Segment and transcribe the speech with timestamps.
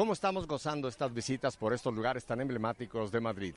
[0.00, 3.54] ¿Cómo estamos gozando estas visitas por estos lugares tan emblemáticos de Madrid?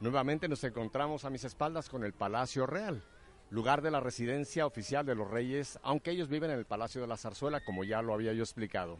[0.00, 3.02] Nuevamente nos encontramos a mis espaldas con el Palacio Real,
[3.48, 7.06] lugar de la residencia oficial de los reyes, aunque ellos viven en el Palacio de
[7.06, 8.98] la Zarzuela, como ya lo había yo explicado.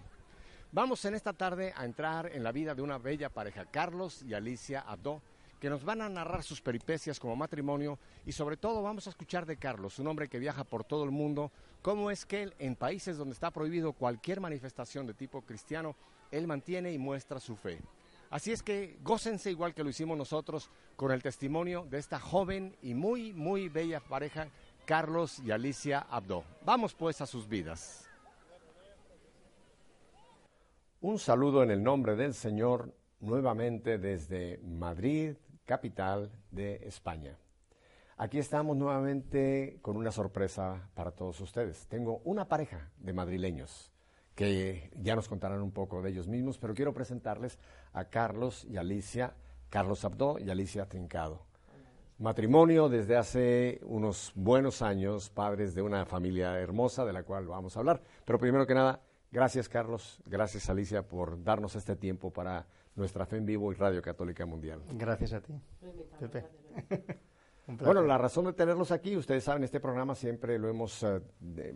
[0.72, 4.32] Vamos en esta tarde a entrar en la vida de una bella pareja, Carlos y
[4.32, 5.20] Alicia Abdo,
[5.60, 9.44] que nos van a narrar sus peripecias como matrimonio y sobre todo vamos a escuchar
[9.44, 11.52] de Carlos, un hombre que viaja por todo el mundo,
[11.82, 15.94] cómo es que él en países donde está prohibido cualquier manifestación de tipo cristiano,
[16.30, 17.80] él mantiene y muestra su fe.
[18.30, 22.76] Así es que gócense igual que lo hicimos nosotros con el testimonio de esta joven
[22.80, 24.48] y muy, muy bella pareja,
[24.84, 26.44] Carlos y Alicia Abdo.
[26.64, 28.06] Vamos pues a sus vidas.
[31.00, 35.34] Un saludo en el nombre del Señor nuevamente desde Madrid,
[35.64, 37.36] capital de España.
[38.16, 41.86] Aquí estamos nuevamente con una sorpresa para todos ustedes.
[41.88, 43.89] Tengo una pareja de madrileños
[44.40, 47.58] que ya nos contarán un poco de ellos mismos, pero quiero presentarles
[47.92, 49.34] a Carlos y Alicia,
[49.68, 51.42] Carlos Abdo y Alicia Trincado.
[52.16, 57.76] Matrimonio desde hace unos buenos años, padres de una familia hermosa de la cual vamos
[57.76, 58.00] a hablar.
[58.24, 63.36] Pero primero que nada, gracias Carlos, gracias Alicia por darnos este tiempo para nuestra fe
[63.36, 64.80] en vivo y Radio Católica Mundial.
[64.92, 65.52] Gracias a ti,
[66.18, 66.46] Pepe.
[67.66, 71.20] bueno, la razón de tenerlos aquí, ustedes saben, este programa siempre lo hemos eh,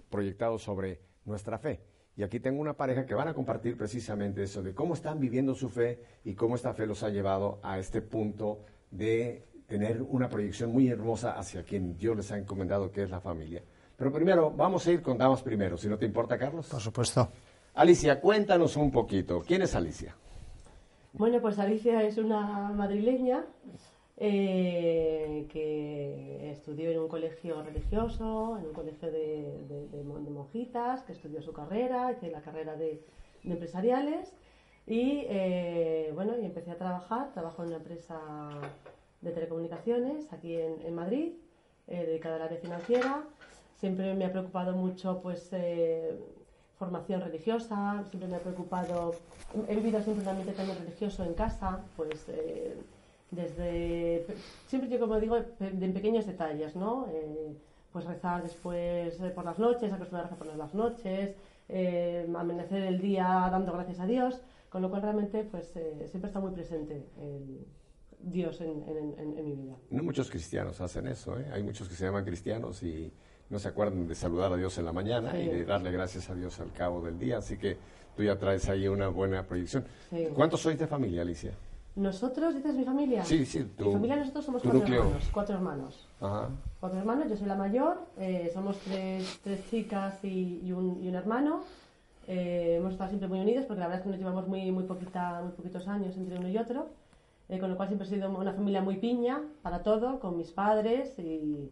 [0.08, 1.92] proyectado sobre nuestra fe.
[2.16, 5.54] Y aquí tengo una pareja que van a compartir precisamente eso, de cómo están viviendo
[5.54, 10.28] su fe y cómo esta fe los ha llevado a este punto de tener una
[10.28, 13.62] proyección muy hermosa hacia quien Dios les ha encomendado, que es la familia.
[13.96, 16.68] Pero primero, vamos a ir con damas primero, si no te importa, Carlos.
[16.68, 17.28] Por supuesto.
[17.74, 19.42] Alicia, cuéntanos un poquito.
[19.44, 20.14] ¿Quién es Alicia?
[21.12, 23.44] Bueno, pues Alicia es una madrileña
[24.16, 31.52] eh, que estudió en un colegio religioso, en un colegio de, monjitas, que estudió su
[31.52, 33.02] carrera, hice la carrera de,
[33.44, 34.32] empresariales
[34.86, 38.18] y eh, bueno, y empecé a trabajar, trabajo en una empresa
[39.20, 41.32] de telecomunicaciones aquí en, Madrid,
[41.88, 43.24] eh, dedicada al área financiera.
[43.76, 45.50] Siempre me ha preocupado mucho pues
[46.78, 49.14] formación religiosa, siempre me ha preocupado,
[49.68, 52.76] he vivido siempre un ambiente también religioso en casa, pues eh,
[53.34, 54.26] desde,
[54.66, 57.06] siempre yo como digo, en pequeños detalles, ¿no?
[57.12, 57.56] Eh,
[57.92, 61.34] pues rezar después eh, por las noches, acostumbrarse a poner las noches,
[62.34, 65.72] amanecer el día dando gracias a Dios, con lo cual realmente pues
[66.10, 67.64] siempre está muy presente el
[68.24, 68.82] Dios en,
[69.18, 69.76] en, mi vida.
[69.90, 71.46] No muchos cristianos hacen eso, ¿eh?
[71.52, 73.12] hay muchos que se llaman cristianos y
[73.50, 76.34] no se acuerdan de saludar a Dios en la mañana y de darle gracias a
[76.34, 77.38] Dios al cabo del día.
[77.38, 77.76] Así que
[78.16, 79.84] tú ya traes ahí una buena proyección.
[80.34, 81.52] ¿Cuántos sois de familia, Alicia?
[81.96, 83.24] Nosotros, dices mi familia.
[83.24, 85.30] Sí, sí, tu, Mi familia, nosotros somos cuatro hermanos.
[85.32, 86.08] Cuatro hermanos.
[86.20, 86.48] Ajá.
[86.80, 91.14] Cuatro hermanos, yo soy la mayor, eh, somos tres, tres chicas y, un, y un
[91.14, 91.60] hermano.
[92.26, 94.84] Eh, hemos estado siempre muy unidos porque la verdad es que nos llevamos muy, muy,
[94.84, 96.88] poquita, muy poquitos años entre uno y otro.
[97.48, 100.50] Eh, con lo cual siempre he sido una familia muy piña para todo, con mis
[100.50, 101.70] padres y,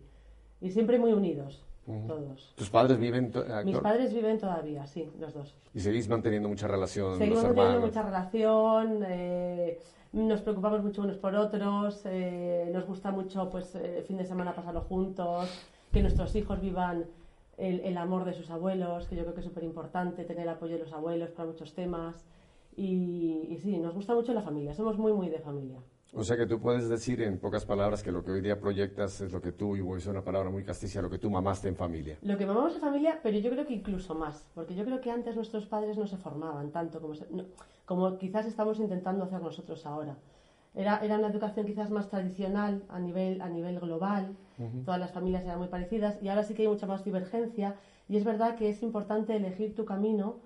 [0.61, 1.65] y siempre muy unidos.
[2.06, 2.55] Todos.
[2.55, 3.32] ¿Tus padres viven?
[3.65, 5.56] Mis padres viven todavía, sí, los dos.
[5.75, 7.19] ¿Y seguís manteniendo mucha relación?
[7.19, 9.81] Seguimos manteniendo mucha relación, eh,
[10.12, 14.55] nos preocupamos mucho unos por otros, eh, nos gusta mucho pues el fin de semana
[14.55, 15.49] pasarlo juntos,
[15.93, 17.06] que nuestros hijos vivan
[17.56, 20.49] el, el amor de sus abuelos, que yo creo que es súper importante tener el
[20.50, 22.25] apoyo de los abuelos para muchos temas.
[22.75, 25.78] Y, y sí, nos gusta mucho la familia, somos muy, muy de familia.
[26.15, 29.23] O sea que tú puedes decir en pocas palabras que lo que hoy día proyectas
[29.23, 31.31] es lo que tú, y voy a usar una palabra muy castiza, lo que tú
[31.31, 32.19] mamaste en familia.
[32.21, 35.11] Lo que mamamos en familia, pero yo creo que incluso más, porque yo creo que
[35.11, 37.15] antes nuestros padres no se formaban tanto como,
[37.84, 40.17] como quizás estamos intentando hacer nosotros ahora.
[40.75, 44.37] Era, era una educación quizás más tradicional a nivel, a nivel global,
[44.84, 47.76] todas las familias eran muy parecidas y ahora sí que hay mucha más divergencia
[48.08, 50.37] y es verdad que es importante elegir tu camino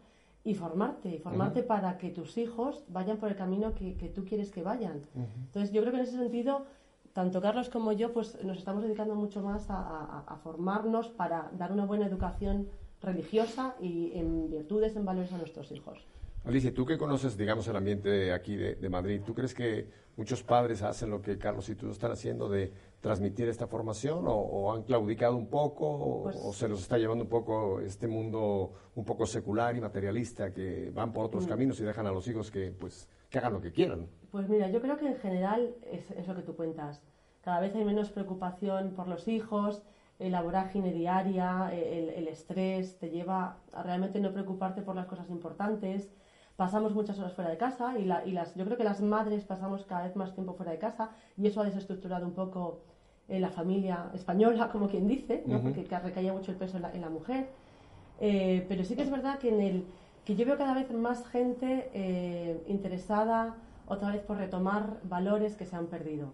[0.46, 4.52] y formarte, y formarte para que tus hijos vayan por el camino que, tú quieres
[4.52, 5.02] que vayan.
[5.16, 6.66] Entonces, yo creo que en ese sentido,
[7.12, 11.84] tanto Carlos como yo, pues nos estamos dedicando mucho más a, formarnos para dar una
[11.84, 12.68] buena educación
[13.02, 16.06] religiosa y en virtudes, en valores a nuestros hijos.
[16.46, 20.80] Alicia, tú que conoces, digamos, el ambiente aquí de, Madrid, ¿tú crees que muchos padres
[20.82, 25.36] hacen lo que Carlos y tú están haciendo de transmitir esta formación o, han claudicado
[25.36, 29.76] un poco pues o, se los está llevando un poco este mundo un poco secular
[29.76, 31.48] y materialista que van por otros mm.
[31.48, 34.06] caminos y dejan a los hijos que pues que hagan lo que quieran.
[34.30, 37.02] Pues mira, yo creo que en general es, es lo que tú cuentas.
[37.40, 39.82] Cada vez hay menos preocupación por los hijos,
[40.20, 45.28] la vorágine diaria, el, el, estrés te lleva a realmente no preocuparte por las cosas
[45.28, 46.08] importantes.
[46.56, 49.44] Pasamos muchas horas fuera de casa y, la, y las, yo creo que las madres
[49.44, 52.80] pasamos cada vez más tiempo fuera de casa y eso ha desestructurado un poco
[53.28, 57.48] en la familia española, como quien dice, porque recaía mucho el peso en la, mujer.
[58.20, 59.84] Eh, pero sí que es verdad que en el,
[60.24, 63.56] que yo veo cada vez más gente eh, interesada
[63.86, 66.32] otra vez por retomar valores que se han perdido.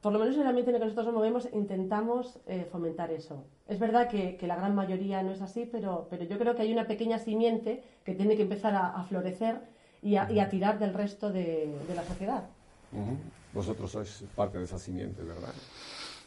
[0.00, 3.10] Por lo menos en el ambiente en el que nosotros nos movemos intentamos eh, fomentar
[3.10, 3.44] eso.
[3.68, 6.72] Es verdad que, la gran mayoría no es así, pero, pero yo creo que hay
[6.72, 9.60] una pequeña simiente que tiene que empezar a, florecer
[10.02, 12.44] y a, tirar del resto de, la sociedad.
[13.52, 15.54] Vosotros sois parte de esa simiente, ¿verdad?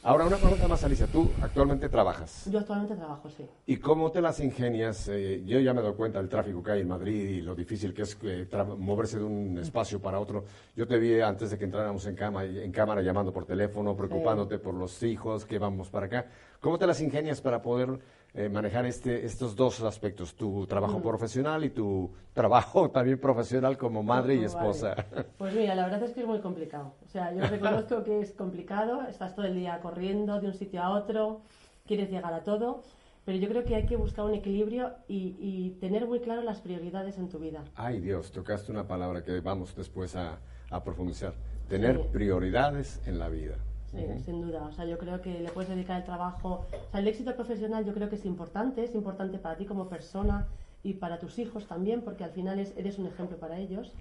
[0.03, 1.07] Ahora, una pregunta más, Alicia.
[1.07, 2.47] Tú actualmente trabajas.
[2.49, 3.45] Yo actualmente trabajo, sí.
[3.65, 5.09] ¿Y cómo te las ingenias?
[5.09, 7.93] Eh, yo ya me doy cuenta del tráfico que hay en Madrid y lo difícil
[7.93, 8.47] que es eh,
[8.77, 10.45] moverse de un espacio para otro.
[10.75, 14.59] Yo te vi antes de que entráramos en, cama, en cámara llamando por teléfono, preocupándote
[14.59, 16.25] por los hijos, que vamos para acá.
[16.61, 17.99] ¿Cómo te las ingenias para poder
[18.37, 24.03] eh, manejar este, estos dos aspectos, tu trabajo profesional y tu trabajo también profesional como
[24.03, 24.95] madre y esposa.
[25.39, 26.93] Pues mira, la verdad es que es muy complicado.
[27.03, 30.83] O sea, yo reconozco que es complicado, estás todo el día corriendo de un sitio
[30.83, 31.41] a otro,
[31.87, 32.83] quieres llegar a todo,
[33.25, 37.17] pero yo creo que hay que buscar un equilibrio y, tener muy claro las prioridades
[37.17, 37.63] en tu vida.
[37.75, 40.37] Ay Dios, tocaste una palabra que vamos después a,
[40.85, 41.33] profundizar.
[41.67, 43.55] Tener prioridades en la vida.
[43.91, 44.63] Sí, sin duda.
[44.65, 46.65] O sea, yo creo que le puedes dedicar el trabajo.
[46.71, 49.87] O sea, el éxito profesional yo creo que es importante, es importante para ti como
[49.87, 50.47] persona
[50.83, 53.93] y para tus hijos también, porque al final eres un ejemplo para ellos.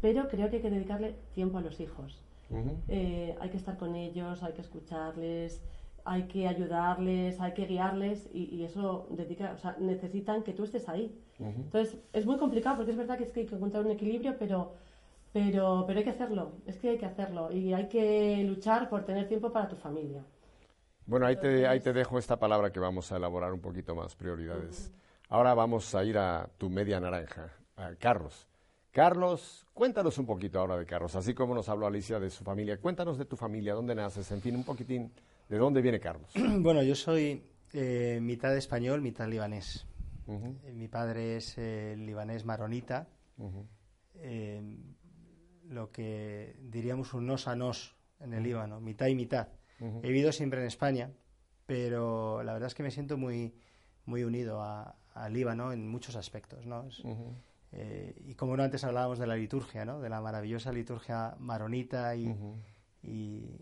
[0.00, 2.20] Pero creo que hay que dedicarle tiempo a los hijos.
[2.88, 5.60] Eh, hay que estar con ellos, hay que escucharles,
[6.04, 10.88] hay que ayudarles, hay que guiarles y, eso dedica, o sea, necesitan que tú estés
[10.88, 11.18] ahí.
[11.38, 14.36] Entonces, es muy complicado porque es verdad que es que hay que encontrar un equilibrio,
[14.38, 14.74] pero
[15.34, 19.04] pero, pero hay que hacerlo, es que hay que hacerlo y hay que luchar por
[19.04, 20.24] tener tiempo para tu familia.
[21.06, 24.14] Bueno, ahí te, ahí te dejo esta palabra que vamos a elaborar un poquito más,
[24.14, 24.92] prioridades.
[25.28, 28.46] Ahora vamos a ir a tu media naranja, a Carlos.
[28.92, 32.78] Carlos, cuéntanos un poquito ahora de Carlos, así como nos habló Alicia de su familia.
[32.78, 35.10] Cuéntanos de tu familia, dónde naces, en fin, un poquitín,
[35.48, 36.30] ¿de dónde viene Carlos?
[36.60, 37.42] Bueno, yo soy
[37.72, 39.84] eh, mitad español, mitad libanés.
[40.28, 43.08] Eh, mi padre es eh, libanés maronita
[45.74, 49.48] lo que diríamos un nos a nos en el Líbano, mitad y mitad.
[49.80, 51.10] He vivido siempre en España,
[51.66, 53.54] pero la verdad es que me siento muy,
[54.06, 56.64] muy unido al Líbano en muchos aspectos.
[56.64, 56.88] ¿no?
[57.72, 60.00] Eh, y como no antes hablábamos de la liturgia, ¿no?
[60.00, 62.34] de la maravillosa liturgia maronita y,
[63.02, 63.60] y,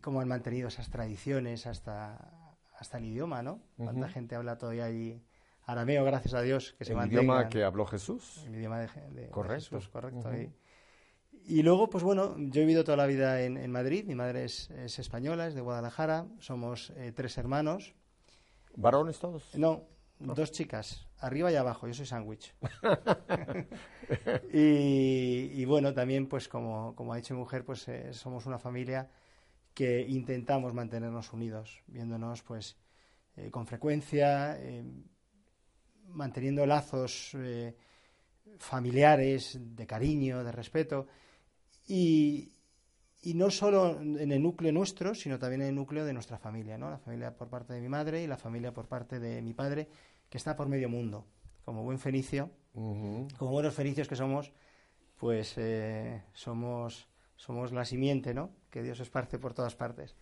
[0.00, 3.60] cómo han mantenido esas tradiciones hasta, hasta el idioma, ¿no?
[3.76, 5.22] Cuánta gente habla todavía allí
[5.64, 8.42] arameo, gracias a Dios, que se ¿El idioma que habló Jesús?
[8.46, 10.30] El idioma de, Jesús, correcto.
[11.46, 14.70] Y luego, pues bueno, yo he vivido toda la vida en, Madrid, mi madre es,
[14.70, 17.94] española, es de Guadalajara, somos eh, tres hermanos.
[18.76, 19.54] ¿Varones todos?
[19.56, 19.82] No,
[20.18, 22.54] dos chicas, arriba y abajo, yo soy sándwich.
[24.52, 29.08] y, bueno, también pues como, como ha dicho mi mujer, pues eh, somos una familia
[29.74, 32.76] que intentamos mantenernos unidos, viéndonos pues
[33.36, 34.58] eh, con frecuencia,
[36.08, 37.36] manteniendo lazos
[38.58, 41.06] familiares de cariño, de respeto.
[41.92, 42.52] Y,
[43.34, 46.88] no solo en el núcleo nuestro, sino también en el núcleo de nuestra familia, ¿no?
[46.88, 49.88] La familia por parte de mi madre y la familia por parte de mi padre,
[50.28, 51.26] que está por medio mundo.
[51.64, 54.52] Como buen fenicio, como buenos fenicios que somos,
[55.16, 58.50] pues eh, somos, somos la simiente, ¿no?
[58.70, 60.14] Que Dios esparce por todas partes.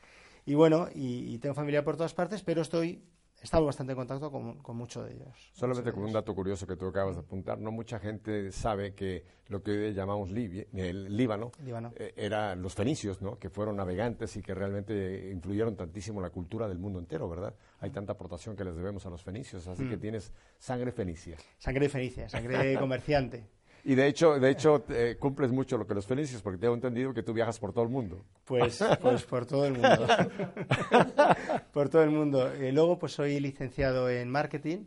[0.47, 3.05] Y bueno, y tengo familia por todas partes, pero estoy
[3.43, 5.51] estado bastante en contacto con, con muchos de ellos.
[5.53, 9.25] Solamente con un dato curioso que tú acabas de apuntar, no mucha gente sabe que
[9.49, 11.53] lo que hoy llamamos el Líbano,
[11.97, 13.39] eh, eran los fenicios, ¿no?
[13.39, 17.55] que fueron navegantes y que realmente influyeron tantísimo en la cultura del mundo entero, ¿verdad?
[17.81, 20.01] Hay tanta aportación que les debemos a los fenicios, así que mm.
[20.01, 21.37] tienes sangre fenicia.
[21.59, 23.58] Sangre fenicia, sangre comerciante.
[23.85, 27.15] Y de hecho, de hecho eh, cumples mucho lo que los fenicios, porque tengo entendido
[27.15, 28.25] que tú viajas por todo el mundo.
[28.45, 30.07] Pues, pues por todo el mundo.
[31.73, 32.53] por todo el mundo.
[32.57, 34.85] Y luego, pues soy licenciado en marketing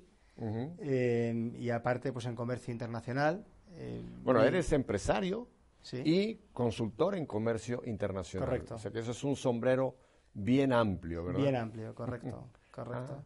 [0.79, 3.45] eh, y aparte, pues en comercio internacional.
[3.73, 5.47] Eh, bueno, eres empresario
[5.93, 8.47] y consultor en comercio internacional.
[8.47, 8.75] Correcto.
[8.75, 9.95] O sea que eso es un sombrero
[10.33, 11.41] bien amplio, ¿verdad?
[11.41, 13.23] Bien amplio, correcto, correcto.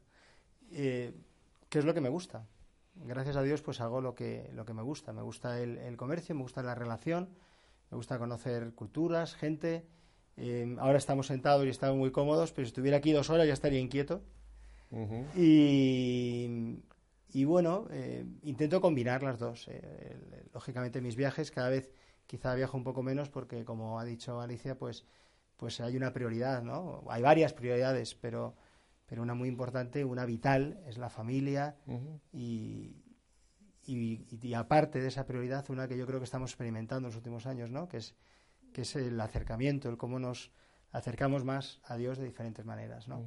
[0.69, 2.45] ¿Qué es lo que me gusta?
[3.03, 5.13] Gracias a Dios, pues hago lo que, lo que me gusta.
[5.13, 7.29] Me gusta el, comercio, me gusta la relación,
[7.91, 9.85] me gusta conocer culturas, gente.
[10.37, 13.53] Eh, ahora estamos sentados y estamos muy cómodos, pero si estuviera aquí dos horas ya
[13.53, 14.23] estaría inquieto.
[15.35, 16.79] y,
[17.33, 19.67] y, bueno, eh, intento combinar las dos.
[19.67, 20.17] Eh,
[20.53, 21.91] lógicamente mis viajes cada vez
[22.27, 25.05] quizá viajo un poco menos porque, como ha dicho Alicia, pues,
[25.57, 27.03] pues hay una prioridad, ¿no?
[27.09, 28.55] Hay varias prioridades, pero
[29.05, 31.75] pero una muy importante, una vital, es la familia
[32.31, 32.95] y,
[33.85, 37.45] y, aparte de esa prioridad, una que yo creo que estamos experimentando en los últimos
[37.45, 37.87] años, ¿no?
[37.87, 38.15] que, es,
[38.73, 40.51] que es el acercamiento, el cómo nos
[40.91, 43.07] acercamos más a Dios de diferentes maneras.
[43.07, 43.23] ¿no?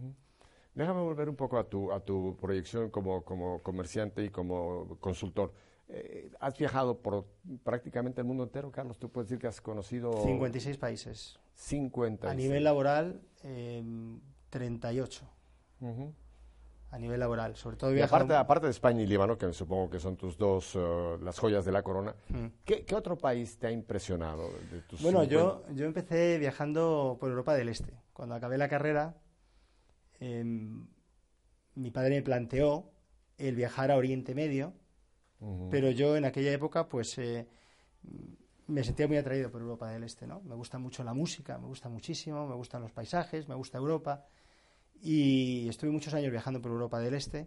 [0.75, 5.53] Déjame volver un poco a tu, a tu proyección como, como comerciante y como consultor.
[5.91, 7.25] Eh, has viajado por
[7.65, 8.99] prácticamente el mundo entero, Carlos.
[8.99, 10.13] Tú puedes decir que has conocido...
[10.25, 11.39] 56 países.
[11.55, 12.31] 50.
[12.31, 13.83] A nivel laboral, eh,
[14.51, 15.38] 38.
[16.91, 20.01] A nivel laboral, sobre todo y aparte, aparte de España y Líbano, que supongo que
[20.01, 22.47] son tus dos, uh, las joyas de la corona, mm.
[22.65, 24.49] ¿qué, ¿qué, otro país te ha impresionado?
[24.71, 27.93] De tus bueno, yo, yo empecé viajando por Europa del Este.
[28.15, 29.17] Cuando acabé la carrera,
[30.19, 30.43] eh,
[31.75, 32.91] mi padre me planteó
[33.37, 34.73] el viajar a Oriente Medio,
[35.71, 37.19] pero yo en aquella época, pues...
[37.19, 37.47] Eh,
[38.69, 40.41] me sentía muy atraído por Europa del Este, ¿no?
[40.43, 44.27] Me gusta mucho la música, me gusta muchísimo, me gustan los paisajes, me gusta Europa
[45.03, 47.47] y estuve muchos años viajando por Europa del Este.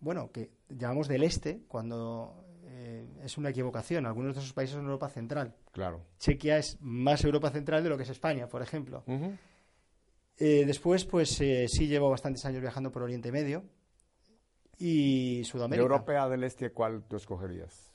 [0.00, 4.06] Bueno, que llamamos del Este cuando eh, es una equivocación.
[4.06, 5.54] Algunos de esos países son Europa Central.
[5.72, 6.04] Claro.
[6.18, 9.04] Chequia es más Europa Central de lo que es España, por ejemplo.
[10.36, 13.64] Eh, después, pues eh, sí llevo bastantes años viajando por Oriente Medio
[14.78, 15.88] y Sudamérica.
[15.88, 17.92] ¿De Europa del Este cuál tú escogerías?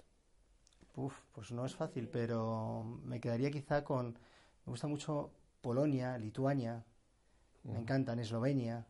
[0.96, 4.20] Uf, pues no es fácil, pero me quedaría quizá con.
[4.66, 6.84] Me gusta mucho Polonia, Lituania,
[7.64, 8.88] me encantan Eslovenia.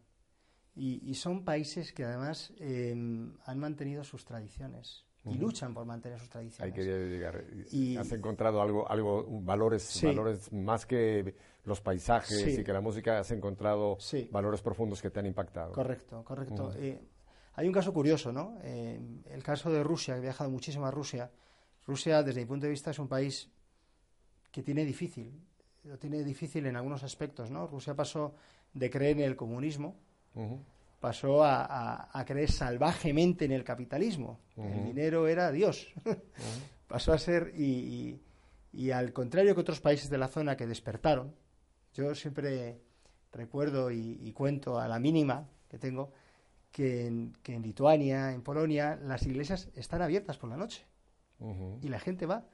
[0.76, 6.30] Y, son países que además em, han mantenido sus tradiciones y luchan por mantener sus
[6.30, 6.74] tradiciones.
[6.74, 7.44] Hay que llegar.
[7.72, 13.20] Y, ¿Has encontrado algo, algo valores, valores más que los paisajes y que la música?
[13.20, 13.98] ¿Has encontrado
[14.32, 15.74] valores profundos que te han impactado?
[15.74, 16.72] Correcto, correcto.
[16.76, 17.00] Eh,
[17.54, 18.58] hay un caso curioso, ¿no?
[18.64, 19.00] Eh,
[19.30, 21.30] el caso de Rusia, he viajado muchísimo a Rusia
[21.86, 23.50] Rusia, desde mi punto de vista, es un país
[24.52, 25.42] que tiene difícil,
[25.84, 27.68] lo tiene difícil en algunos aspectos, ¿no?
[27.68, 28.36] Rusia pasó
[28.74, 29.96] de creer en el comunismo,
[31.00, 34.40] pasó a, creer salvajemente en el capitalismo.
[34.58, 35.94] El dinero era Dios.
[36.88, 38.20] pasó a ser, y,
[38.92, 41.36] al contrario que otros países de la zona que despertaron,
[41.94, 42.80] yo siempre
[43.32, 46.12] recuerdo y, cuento a la mínima que tengo
[46.72, 50.86] que en Lituania, en Polonia, las iglesias están abiertas por la noche
[51.82, 52.46] y la gente va.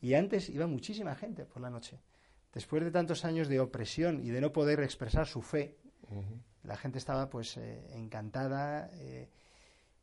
[0.00, 2.00] Y antes iba muchísima gente por la noche.
[2.52, 5.78] Después de tantos años de opresión y de no poder expresar su fe,
[6.64, 9.30] la gente estaba pues eh, encantada eh,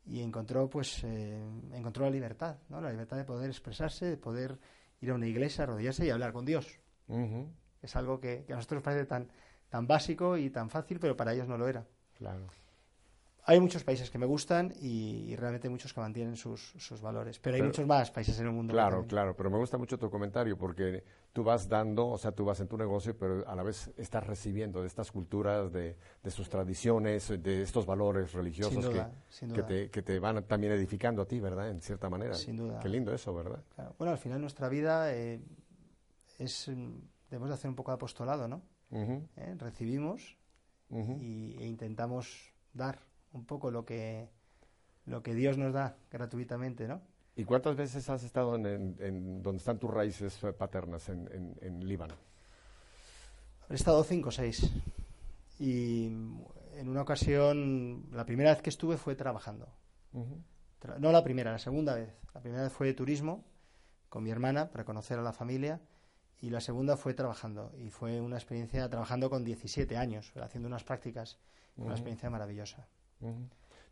[0.06, 1.40] y encontró pues eh,
[1.74, 2.82] encontró la libertad, ¿no?
[2.82, 4.58] La libertad de poder expresarse, de poder
[5.02, 6.80] ir a una iglesia, arrodillarse y hablar con Dios.
[7.82, 9.30] Es algo que, que, a nosotros parece tan
[9.70, 11.86] tan básico y tan fácil, pero para ellos no lo era.
[12.18, 12.48] Claro.
[13.46, 17.62] Hay muchos países que me gustan y, realmente muchos que mantienen sus, valores, pero hay
[17.62, 18.74] muchos más países en el mundo.
[18.74, 22.46] Claro, claro, pero me gusta mucho tu comentario porque tú vas dando, o sea, tú
[22.46, 25.96] vas en tu negocio, pero a la vez estás recibiendo de estas culturas, de,
[26.30, 28.90] sus tradiciones, de estos valores religiosos
[29.54, 31.70] que, te, que, te, van también edificando a ti, ¿verdad?
[31.70, 32.34] En cierta manera.
[32.34, 32.80] Sin duda.
[32.80, 33.64] Qué lindo eso, ¿verdad?
[33.98, 35.40] Bueno, al final nuestra vida eh,
[36.40, 36.66] es,
[37.30, 38.62] debemos de hacer un poco de apostolado, ¿no?
[38.92, 39.56] ¿Eh?
[39.58, 40.36] Recibimos
[40.90, 43.00] y, e intentamos dar
[43.34, 44.30] un poco lo que,
[45.06, 47.02] lo que Dios nos da gratuitamente, ¿no?
[47.40, 52.16] ¿Y cuántas veces has estado en, donde están tus raíces paternas, en, en, Líbano?
[53.70, 54.70] He estado cinco o seis.
[55.58, 59.70] Y en una ocasión, la primera vez que estuve fue trabajando.
[61.00, 62.14] no la primera, la segunda vez.
[62.34, 63.46] La primera vez fue de turismo
[64.10, 65.80] con mi hermana para conocer a la familia
[66.42, 67.72] y la segunda fue trabajando.
[67.78, 71.40] Y fue una experiencia trabajando con 17 años, haciendo unas prácticas,
[71.78, 72.86] una experiencia maravillosa.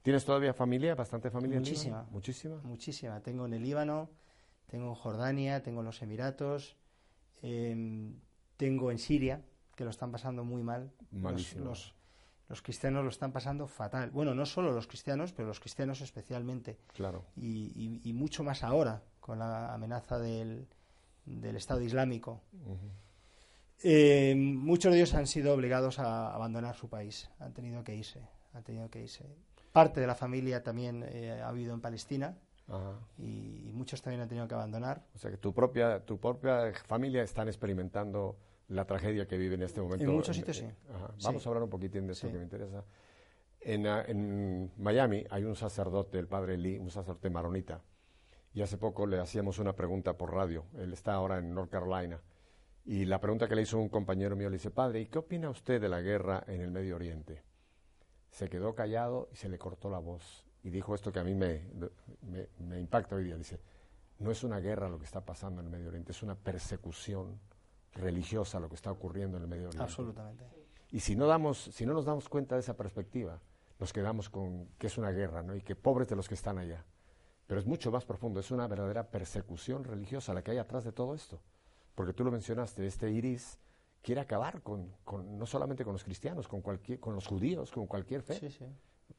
[0.02, 2.06] ¿Tienes todavía familia, bastante familia Muchísima.
[2.08, 2.62] en Muchísima.
[2.64, 3.20] Muchísima.
[3.22, 4.10] Tengo en el Líbano,
[4.68, 6.78] tengo en Jordania, tengo en los Emiratos,
[7.42, 8.20] em,
[8.56, 9.42] tengo en Siria,
[9.76, 10.92] que lo están pasando muy mal.
[11.12, 11.94] Los,
[12.48, 14.12] los, cristianos lo están pasando fatal.
[14.12, 16.80] Bueno, no solo los cristianos, pero los cristianos especialmente.
[16.94, 17.26] Claro.
[17.36, 20.68] Y, mucho más ahora, con la amenaza del,
[21.26, 22.42] del Estado Islámico.
[23.84, 28.22] Em, muchos de ellos han sido obligados a abandonar su país, han tenido que irse
[28.58, 29.26] ha tenido que irse.
[29.78, 32.36] Parte de la familia también eh, ha vivido en Palestina
[33.20, 35.06] Y, muchos también han tenido que abandonar.
[35.14, 38.38] O sea que tu propia, tu propia familia están experimentando
[38.70, 40.04] la tragedia que vive en este momento.
[40.04, 40.66] En muchos sitios sí.
[41.24, 42.84] Vamos a hablar un poquitín de eso que me interesa.
[43.62, 47.80] En, ah, en, Miami hay un sacerdote, el padre Lee, un sacerdote maronita.
[48.56, 50.66] Y hace poco le hacíamos una pregunta por radio.
[50.80, 52.20] Él está ahora en North Carolina.
[52.84, 55.52] Y la pregunta que le hizo un compañero mío le dice, padre, ¿y qué opina
[55.52, 57.47] usted de la guerra en el Medio Oriente?
[58.30, 60.46] Se quedó callado y se le cortó la voz.
[60.64, 61.62] Y dijo esto que a mí me,
[62.60, 63.38] me, impacta hoy día.
[63.38, 63.60] Dice,
[64.20, 67.40] no es una guerra lo que está pasando en el Medio Oriente, es una persecución
[67.94, 69.84] religiosa lo que está ocurriendo en el Medio Oriente.
[69.84, 70.46] Absolutamente.
[70.92, 73.40] Y si no, damos, si no nos damos cuenta de esa perspectiva,
[73.80, 75.56] nos quedamos con que es una guerra, ¿no?
[75.56, 76.86] Y que pobres de los que están allá.
[77.46, 80.92] Pero es mucho más profundo, es una verdadera persecución religiosa la que hay atrás de
[80.92, 81.42] todo esto.
[81.96, 83.58] Porque tú lo mencionaste, este iris
[84.02, 84.92] quiere acabar con,
[85.38, 88.40] no solamente con los cristianos, con, cualquier, con los judíos, con cualquier fe.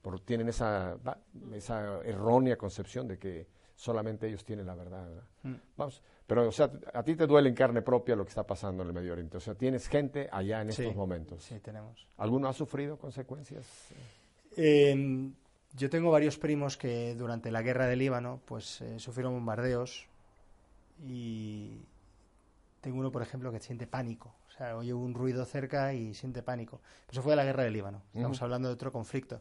[0.03, 1.19] por- tienen esa, va,
[1.55, 5.07] esa errónea concepción de que solamente ellos tienen la verdad.
[5.09, 5.25] ¿verdad?
[5.45, 5.55] Mm.
[5.77, 8.83] Vamos, pero o sea, a ti te duele en carne propia lo que está pasando
[8.83, 9.37] en el Medio Oriente.
[9.37, 10.83] O sea, tienes gente allá en Sí.
[10.83, 11.43] estos momentos.
[11.45, 12.07] Sí, tenemos.
[12.17, 13.67] ¿Alguno ha sufrido consecuencias?
[14.57, 15.31] Eh,
[15.75, 20.07] yo tengo varios primos que durante la guerra del Líbano pues eh, sufrieron bombardeos
[21.05, 21.81] y
[22.81, 24.35] tengo uno, por ejemplo, que siente pánico.
[24.49, 26.81] O sea, oye un ruido cerca y siente pánico.
[27.11, 28.03] Eso fue de la guerra del Líbano.
[28.15, 29.41] Estamos hablando de otro conflicto.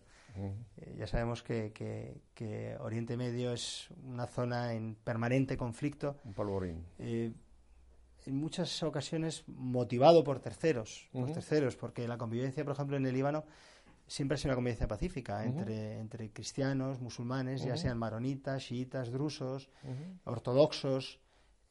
[0.77, 6.17] Eh, ya sabemos que, que- que Oriente Medio es una zona en permanente conflicto.
[6.25, 6.85] Un polvorín.
[6.99, 7.33] eh,
[8.27, 13.13] en muchas ocasiones motivado por terceros, por terceros, porque la convivencia, por ejemplo, en el
[13.13, 13.45] Líbano
[14.05, 19.69] siempre ha sido una convivencia pacífica entre, entre cristianos, musulmanes, ya sean maronitas, chiitas, drusos,
[20.25, 21.19] ortodoxos,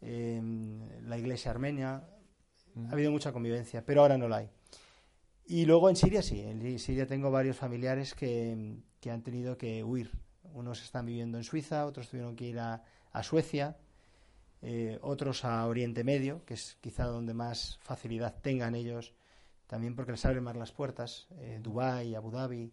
[0.01, 0.41] eh,
[1.03, 2.09] la iglesia armenia.
[2.89, 4.51] Ha habido mucha convivencia, pero ahora no la hay.
[5.47, 9.85] Y luego en Siria sí, en Siria tengo varios familiares que, que han tenido que
[9.85, 10.11] huir.
[10.53, 13.77] Unos están viviendo en Suiza, otros tuvieron que ir a, a Suecia,
[14.63, 19.15] eh, otros a Oriente Medio, que es quizá donde más facilidad tengan ellos,
[19.67, 22.73] también porque les abren más las puertas, eh, Dubái, Abu Dhabi,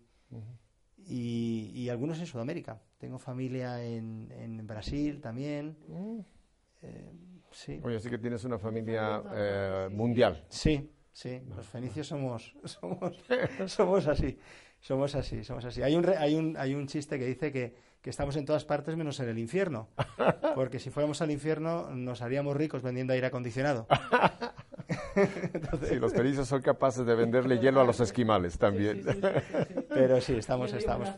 [0.98, 2.82] y, y algunos en Sudamérica.
[2.98, 5.77] Tengo familia en, en Brasil también.
[6.83, 7.11] Eh,
[7.51, 7.79] sí.
[7.83, 10.45] Oye, así que tienes una familia eh, mundial.
[10.49, 13.13] Sí, sí, los fenicios somos, somos,
[13.71, 14.37] somos así,
[14.79, 15.81] somos así, somos así.
[15.81, 18.65] Hay un, re- hay un, hay un chiste que dice que, que estamos en todas
[18.65, 19.89] partes menos en el infierno,
[20.55, 23.87] porque si fuéramos al infierno nos haríamos ricos vendiendo aire acondicionado.
[25.87, 29.03] Sí, los felices son capaces de venderle hielo a los esquimales también.
[29.03, 29.85] Sí, sí, sí, sí, sí.
[29.89, 31.09] Pero sí, estamos, estamos.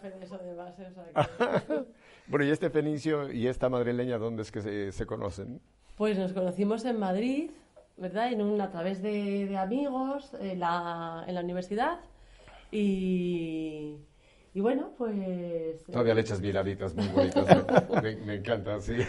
[2.28, 5.62] Bueno, y este fenicio y esta madrileña, ¿dónde es que se, se conocen?
[5.96, 7.52] Pues nos conocimos en Madrid,
[7.98, 8.32] ¿verdad?
[8.32, 12.00] En un, a través de, de amigos en la, en la universidad.
[12.72, 13.96] Y,
[14.54, 15.84] y bueno, pues...
[15.86, 17.48] Todavía le echas miraditas muy bonitas.
[18.04, 18.94] Me, me- encanta, sí.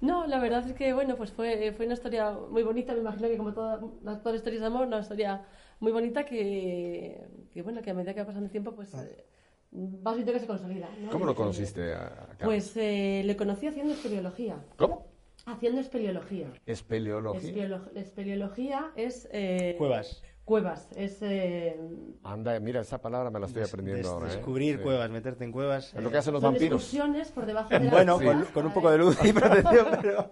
[0.00, 2.92] No, la verdad es que, bueno, pues fue, fue una historia muy bonita.
[2.92, 5.44] Me imagino que como las- todas las historias de amor, una historia
[5.78, 9.24] muy bonita que, que bueno, que a medida que va pasando el tiempo, pues eh,
[9.72, 10.88] vas viendo que se consolida.
[11.00, 11.10] ¿no?
[11.10, 12.36] ¿Cómo lo conociste a, Carlos?
[12.44, 14.56] Pues eh, le conocí haciendo espeleología.
[14.76, 15.06] ¿Cómo?
[15.46, 16.52] Haciendo espeleología.
[16.66, 17.40] Espeleología.
[17.52, 19.28] Espeleolo- espeleología es...
[19.32, 20.22] eh, Cuevas.
[20.44, 20.88] Cuevas.
[20.94, 21.18] Es...
[21.22, 21.80] eh,
[22.22, 24.26] Anda, mira, esa palabra me la estoy aprendiendo Des- ahora.
[24.28, 24.36] ¿eh?
[24.36, 24.82] descubrir Sí.
[24.82, 25.94] cuevas, meterte en cuevas.
[25.94, 26.94] Es lo eh, que hacen los son vampiros.
[27.34, 28.24] por debajo de la Bueno, Sí.
[28.24, 30.30] con, con un poco de luz y protección, pero...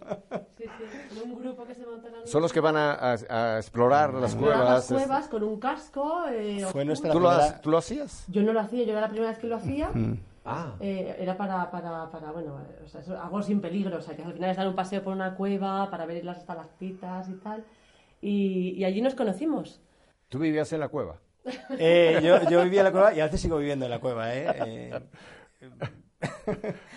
[1.33, 1.85] Un grupo que se
[2.25, 4.59] Son los que van a, a- a explorar las cuevas.
[4.69, 6.25] las cuevas con un casco.
[6.29, 8.25] eh, Fue nuestra ¿Tú lo, primera- has- ¿Tú lo hacías?
[8.29, 9.91] Yo no lo hacía, yo era la primera vez que lo hacía.
[10.45, 10.75] Ah.
[10.81, 14.23] Eh, era para, para, para bueno, o sea, eso, algo sin peligro, o sea, que
[14.23, 17.65] al final es dar un paseo por una cueva para ver las estalactitas y tal.
[18.23, 19.81] Y, y allí nos conocimos.
[20.29, 21.21] ¿Tú vivías en la cueva?
[21.79, 24.35] Eh, yo, yo vivía en la cueva y a veces sigo viviendo en la cueva,
[24.35, 24.47] ¿eh?
[24.67, 25.01] Eh,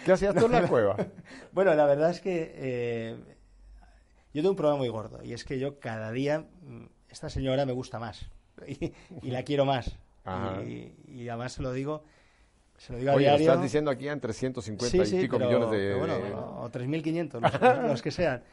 [0.06, 0.96] ¿Qué hacías tú en la cueva?
[1.52, 3.18] Bueno, la verdad es que eh,
[4.34, 7.66] yo tengo un problema muy gordo y es que yo cada día mm, esta señora
[7.66, 8.26] me gusta más
[8.68, 8.92] y,
[9.22, 9.96] y la quiero más
[10.66, 12.04] y, y además se lo digo
[12.78, 13.50] se lo digo a Oye, lo diario.
[13.52, 15.78] estás diciendo aquí en 350 sí, y pico pero- millones de...
[15.78, 17.40] pero bueno, de- o 3.500,
[17.82, 18.44] los, los que sean.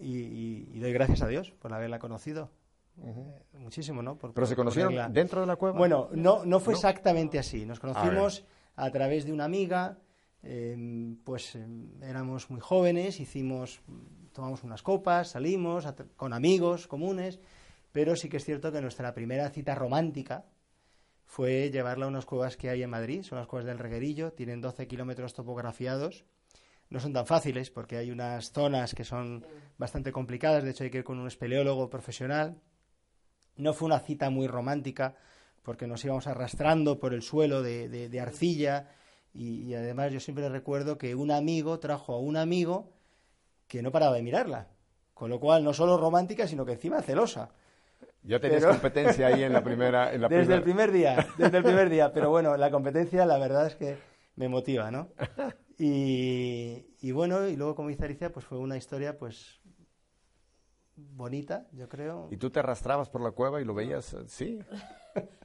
[0.00, 2.50] Y, doy gracias a Dios por haberla conocido.
[3.02, 4.16] Eh, muchísimo, ¿no?
[4.16, 5.78] Por- ¿Pero se conocieron dentro de la cueva?
[5.78, 6.78] Bueno, no, no fue ¿No?
[6.78, 7.64] exactamente así.
[7.64, 8.44] Nos conocimos
[8.76, 9.98] a, través de una amiga,
[10.42, 11.66] eh, pues eh,
[12.02, 13.80] éramos muy jóvenes, hicimos,
[14.34, 17.40] tomamos unas copas, salimos con amigos comunes,
[17.92, 20.44] pero sí que es cierto que nuestra primera cita romántica
[21.24, 24.60] fue llevarla a unas cuevas que hay en Madrid, son las cuevas del Reguerillo, tienen
[24.60, 26.24] 12 kilómetros topografiados.
[26.90, 29.46] No son tan fáciles porque hay unas zonas que son
[29.78, 32.60] bastante complicadas, de hecho hay que ir con un espeleólogo profesional.
[33.56, 35.16] No fue una cita muy romántica
[35.62, 38.90] porque nos íbamos arrastrando por el suelo de, arcilla
[39.32, 42.93] y además yo siempre recuerdo que un amigo trajo a un amigo
[43.68, 44.68] que no paraba de mirarla.
[45.14, 47.50] Con lo cual, no solo romántica, sino que encima celosa.
[48.22, 50.12] Ya tenías pero- competencia ahí en la primera...
[50.12, 52.12] En la Desde primera- el primer día, desde el primer día.
[52.12, 53.96] Pero bueno, la competencia la verdad es que
[54.36, 55.08] me motiva, ¿no?
[55.76, 59.60] Y, y bueno, y luego como dice Alicia, pues fue una historia pues
[60.96, 62.28] bonita, yo creo.
[62.30, 64.12] ¿Y tú te arrastrabas por la cueva y lo veías?
[64.14, 64.58] eh, Sí.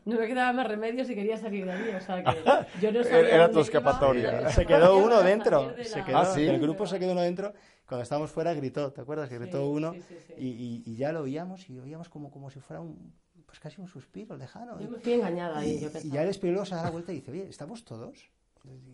[0.06, 2.32] No me quedaba más remedio si quería salir de allí, o sea que
[2.82, 4.50] yo no sabía Era- tu escapatoria.
[4.50, 6.44] Se quedó uno dentro, se quedó, ¿Ah, sí?
[6.46, 7.54] del grupo se quedó uno dentro.
[7.88, 9.30] Cuando estábamos fuera gritó, ¿te acuerdas?
[9.30, 10.34] Que gritó Sí, uno sí, sí, sí.
[10.38, 13.14] Y, y- y ya lo oíamos y oíamos como, como si fuera un,
[13.46, 14.80] pues casi un suspiro lejano.
[14.80, 17.12] Yo me fui engañada ahí, Y, yo y ya el espeleólogo se da la vuelta
[17.12, 18.32] y dice, oye, ¿estamos todos?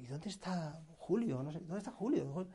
[0.02, 1.42] ¿Y dónde está Julio?
[1.44, 2.46] No sé, ¿dónde está Julio?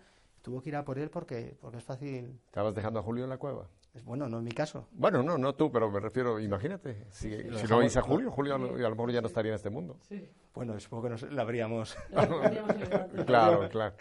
[0.42, 2.38] Tuvo que ir a por él porque, porque es fácil.
[2.46, 3.68] ¿Estabas dejando a Julio en la cueva?
[4.04, 4.86] Bueno, no es mi caso.
[4.92, 8.58] Bueno, no, no tú, pero me refiero, imagínate, si, si lo dice Julio, Julio a
[8.58, 9.96] lo mejor ya no estaría en este mundo.
[10.02, 10.28] Sí.
[10.54, 11.96] Bueno, supongo que nos la habríamos.
[13.26, 13.94] claro, claro.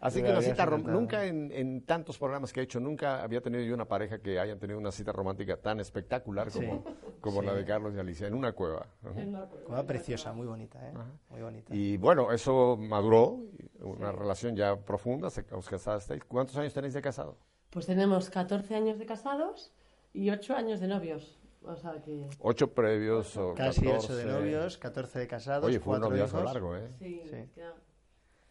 [0.00, 3.62] Así que la cita nunca en, en, tantos programas que he hecho, nunca había tenido
[3.64, 6.84] yo una pareja que hayan tenido una cita romántica tan espectacular como,
[7.20, 8.86] como la de Carlos y Alicia, en una cueva.
[9.02, 10.92] una cueva preciosa, muy bonita, ¿eh?
[11.30, 11.74] Muy bonita.
[11.74, 13.40] Y bueno, eso maduró,
[13.80, 16.24] una relación ya profunda, os casasteis.
[16.24, 17.36] ¿Cuántos años tenéis de casado?
[17.76, 19.70] Pues tenemos 14 años de casados
[20.14, 21.38] y 8 años de novios.
[21.62, 22.26] O sea que...
[22.38, 26.74] Ocho previos o Casi 8 de novios, 14 de casados, Oye, fue un noviazgo largo,
[26.74, 26.88] ¿eh?
[26.98, 27.36] Sí, sí.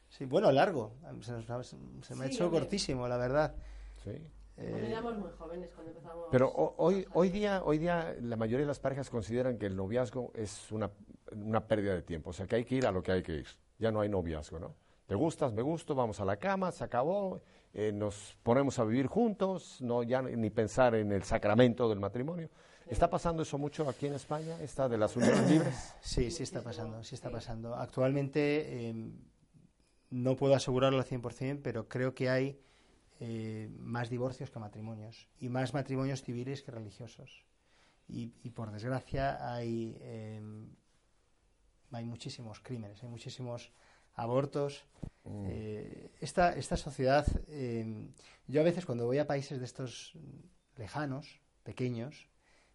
[0.09, 0.91] sí, bueno, largo.
[1.21, 3.55] Se, me ha hecho cortísimo, la verdad.
[4.03, 4.11] Sí.
[4.57, 6.27] Eh, éramos muy jóvenes cuando empezamos.
[6.29, 10.33] Pero hoy, hoy, día, hoy día la mayoría de las parejas consideran que el noviazgo
[10.35, 10.91] es una,
[11.31, 12.29] una pérdida de tiempo.
[12.29, 13.47] O sea, que hay que ir a lo que hay que ir.
[13.79, 14.75] Ya no hay noviazgo, ¿no?
[15.05, 17.41] Te gustas, me gusto, vamos a la cama, se acabó
[17.77, 22.49] eh, nos ponemos a vivir juntos, no ya ni pensar en el sacramento del matrimonio.
[22.87, 25.93] ¿Está pasando eso mucho aquí en España, esta de las uniones libres?
[25.99, 27.75] Sí, sí está pasando, sí está pasando.
[27.75, 29.11] Actualmente em,
[30.09, 32.61] no puedo asegurarlo al 100%, pero creo que hay
[33.19, 37.43] eh, más divorcios que matrimonios y más matrimonios civiles que religiosos.
[38.07, 40.69] Y, por desgracia hay, em,
[41.91, 43.73] hay muchísimos crímenes, hay muchísimos
[44.15, 44.85] abortos.
[45.23, 45.45] Mm.
[45.49, 48.09] Eh, esta, esta sociedad, em,
[48.47, 50.17] yo a veces cuando voy a países de estos
[50.77, 52.29] lejanos, pequeños,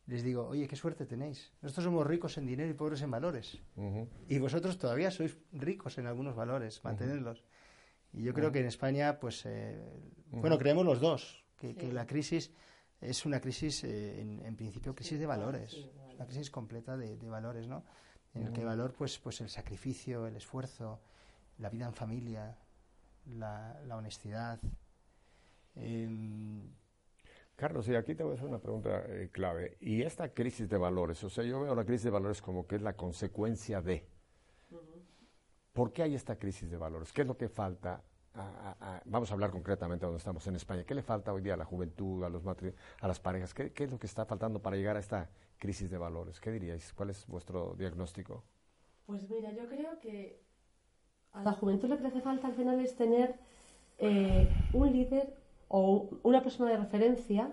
[0.07, 1.53] les digo, oye, qué suerte tenéis.
[1.63, 3.59] Nosotros somos ricos en dinero y pobres en valores.
[4.29, 7.45] Y vosotros todavía sois ricos en algunos valores, mantenerlos.
[8.13, 9.79] Y yo creo que en España, pues, eh,
[10.33, 12.51] bueno, creemos los dos, que, la crisis
[13.01, 15.75] es una crisis, eh, en, principio, crisis de valores.
[15.75, 17.85] Es una crisis completa de, valores, ¿no?
[18.35, 21.01] En el que el valor, pues, pues el sacrificio, el esfuerzo,
[21.61, 22.57] la vida en familia,
[23.27, 24.59] la, honestidad.
[27.55, 29.77] Carlos, y aquí te voy a hacer una pregunta eh, clave.
[29.81, 32.77] Y esta crisis de valores, o sea, yo veo la crisis de valores como que
[32.77, 34.09] es la consecuencia de.
[35.73, 37.13] ¿Por qué hay esta crisis de valores?
[37.13, 38.03] ¿Qué es lo que falta?
[39.07, 40.85] vamos a hablar concretamente donde estamos en España.
[40.85, 43.53] ¿Qué le falta hoy día a la juventud, a, los a las parejas?
[43.53, 46.41] ¿Qué, ¿Qué es lo que está faltando para llegar a esta crisis de valores?
[46.41, 46.93] ¿Qué diríais?
[46.93, 48.45] ¿Cuál es vuestro diagnóstico?
[49.05, 50.50] Pues mira, yo creo que
[51.33, 53.35] a la juventud lo que le hace falta al final es tener
[53.99, 55.35] eh, un líder
[55.69, 57.53] o una persona de referencia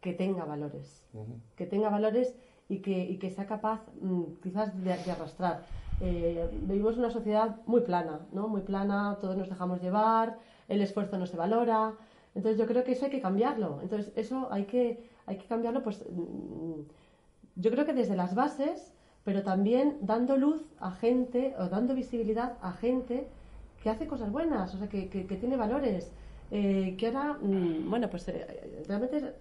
[0.00, 1.02] que tenga valores,
[1.56, 2.34] que tenga valores
[2.68, 5.64] y que, que sea capaz mm, quizás de, arrastrar.
[6.00, 8.48] Eh, vivimos una sociedad muy plana, ¿no?
[8.48, 11.94] Muy plana, todos nos dejamos llevar, el esfuerzo no se valora.
[12.34, 13.80] Entonces yo creo que eso hay que cambiarlo.
[13.80, 16.80] Entonces eso hay que, hay que cambiarlo, pues mm,
[17.56, 18.93] yo creo que desde las bases
[19.24, 23.26] pero también dando luz a gente o dando visibilidad a gente
[23.82, 26.10] que hace cosas buenas, o sea, que, que, tiene valores,
[26.50, 29.34] eh, que ahora, mm, bueno, pues eh, realmente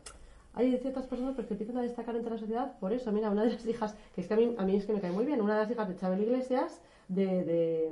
[0.54, 3.12] hay ciertas personas pues, que empiezan a destacar entre la sociedad por eso.
[3.12, 5.02] Mira, una de las hijas, que es que a mí, a mí es que me
[5.02, 7.44] cae muy bien, una de las hijas de Chabel Iglesias, de,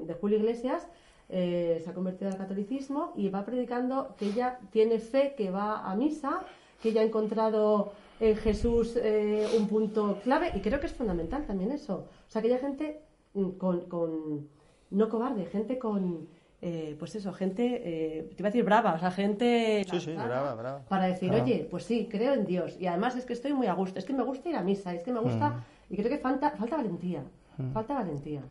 [0.05, 0.87] de, Julio Iglesias,
[1.29, 5.89] eh, se ha convertido al catolicismo y va predicando que ella tiene fe, que va
[5.89, 6.41] a misa,
[6.81, 11.45] que ella ha encontrado en Jesús eh, un punto clave y creo que es fundamental
[11.47, 12.07] también eso.
[12.27, 13.01] O sea, aquella gente
[13.33, 14.47] mm, con, con
[14.91, 16.27] no cobarde, gente con,
[16.61, 19.83] eh, pues eso, gente, eh, te iba a decir brava, o sea, gente...
[19.89, 20.85] Sí, sí, brava, brava.
[20.85, 22.77] Para decir, oye, pues sí, creo en Dios.
[22.79, 24.93] Y además es que estoy muy a gusto, es que me gusta ir a misa,
[24.93, 25.49] es que me gusta...
[25.49, 25.63] Mm.
[25.89, 27.23] Y creo que falta, falta valentía,
[27.57, 27.71] mm.
[27.71, 28.43] falta valentía.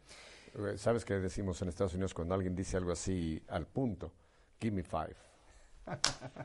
[0.74, 4.10] ¿Sabes qué decimos en Estados Unidos cuando alguien dice algo así al punto?
[4.60, 5.29] Give me five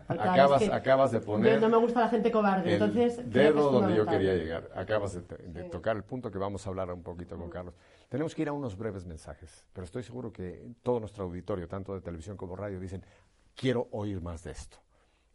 [0.07, 1.61] acabas, acabas de poner.
[1.61, 3.29] No me gusta la gente cobarde, entonces.
[3.31, 4.69] Dedo donde yo quería llegar.
[4.75, 7.73] Acabas de, tocar el punto que vamos a hablar un poquito con Carlos.
[8.09, 11.93] Tenemos que ir a unos breves mensajes, pero estoy seguro que todo nuestro auditorio, tanto
[11.93, 13.03] de televisión como radio, dicen:
[13.55, 14.77] Quiero oír más de esto.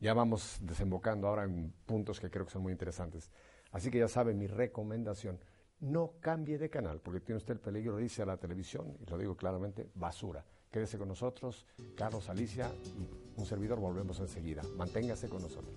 [0.01, 3.31] Ya vamos desembocando ahora en puntos que creo que son muy interesantes.
[3.71, 5.39] Así que ya sabe mi recomendación.
[5.81, 9.09] No cambie de canal, porque tiene usted el peligro de irse a la televisión, y
[9.09, 10.45] lo digo claramente, basura.
[10.71, 13.09] Quédese con nosotros, Carlos Alicia y
[13.41, 14.63] un servidor, volvemos enseguida.
[14.77, 15.75] Manténgase con nosotros.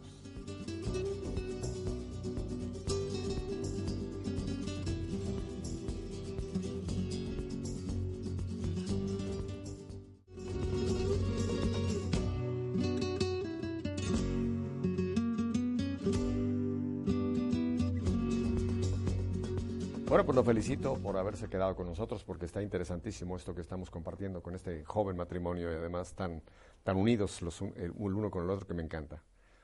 [20.24, 23.92] Bueno, pues lo felicito por haberse quedado con nosotros porque está interesantísimo esto que estamos
[23.92, 26.42] compartiendo con este joven matrimonio y además tan,
[26.82, 29.22] tan unidos los, el uno con el otro que me encanta,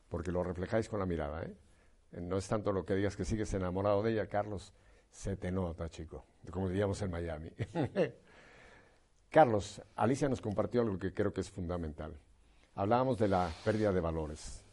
[0.09, 1.43] porque lo reflejáis con la mirada.
[1.43, 1.55] ¿eh?
[2.11, 2.19] ¿eh?
[2.19, 4.73] No es tanto lo que digas que sigues enamorado de ella, Carlos,
[5.09, 7.51] se te nota, chico, como diríamos en Miami.
[9.29, 12.19] Carlos, Alicia nos compartió algo que creo que es fundamental.
[12.75, 14.65] Hablábamos de la pérdida de valores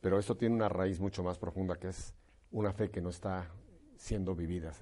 [0.00, 2.14] pero esto tiene una raíz mucho más profunda que es
[2.52, 3.50] una fe que no está
[3.96, 4.72] siendo vivida.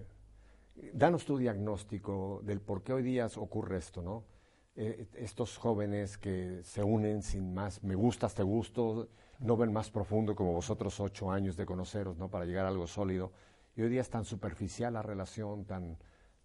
[0.74, 4.24] Danos tu diagnóstico del por qué hoy día ocurre esto, ¿no?
[4.74, 9.08] Eh, estos jóvenes que se unen sin más me gustas, te gusto,
[9.38, 12.28] no ven más profundo como vosotros ocho años de conoceros, ¿no?
[12.28, 13.30] Para llegar a algo sólido.
[13.76, 15.96] Y hoy día es tan superficial la relación, tan,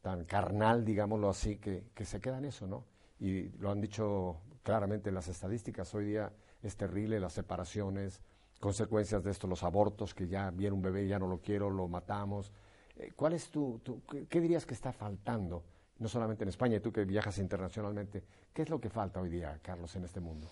[0.02, 2.86] tan carnal, digámoslo así, que, que se queda en eso, ¿no?
[3.20, 5.94] Y lo han dicho claramente las estadísticas.
[5.96, 8.22] Hoy día es terrible las separaciones,
[8.60, 11.88] consecuencias de esto, los abortos, que ya viene un bebé, ya no lo quiero, lo
[11.88, 12.52] matamos.
[13.00, 13.82] Eh, ¿Cuál es tu,
[14.30, 15.64] qué, dirías que está faltando,
[16.00, 19.30] no solamente en España, y tú que viajas internacionalmente, qué es lo que falta hoy
[19.30, 20.50] día, Carlos, en este mundo?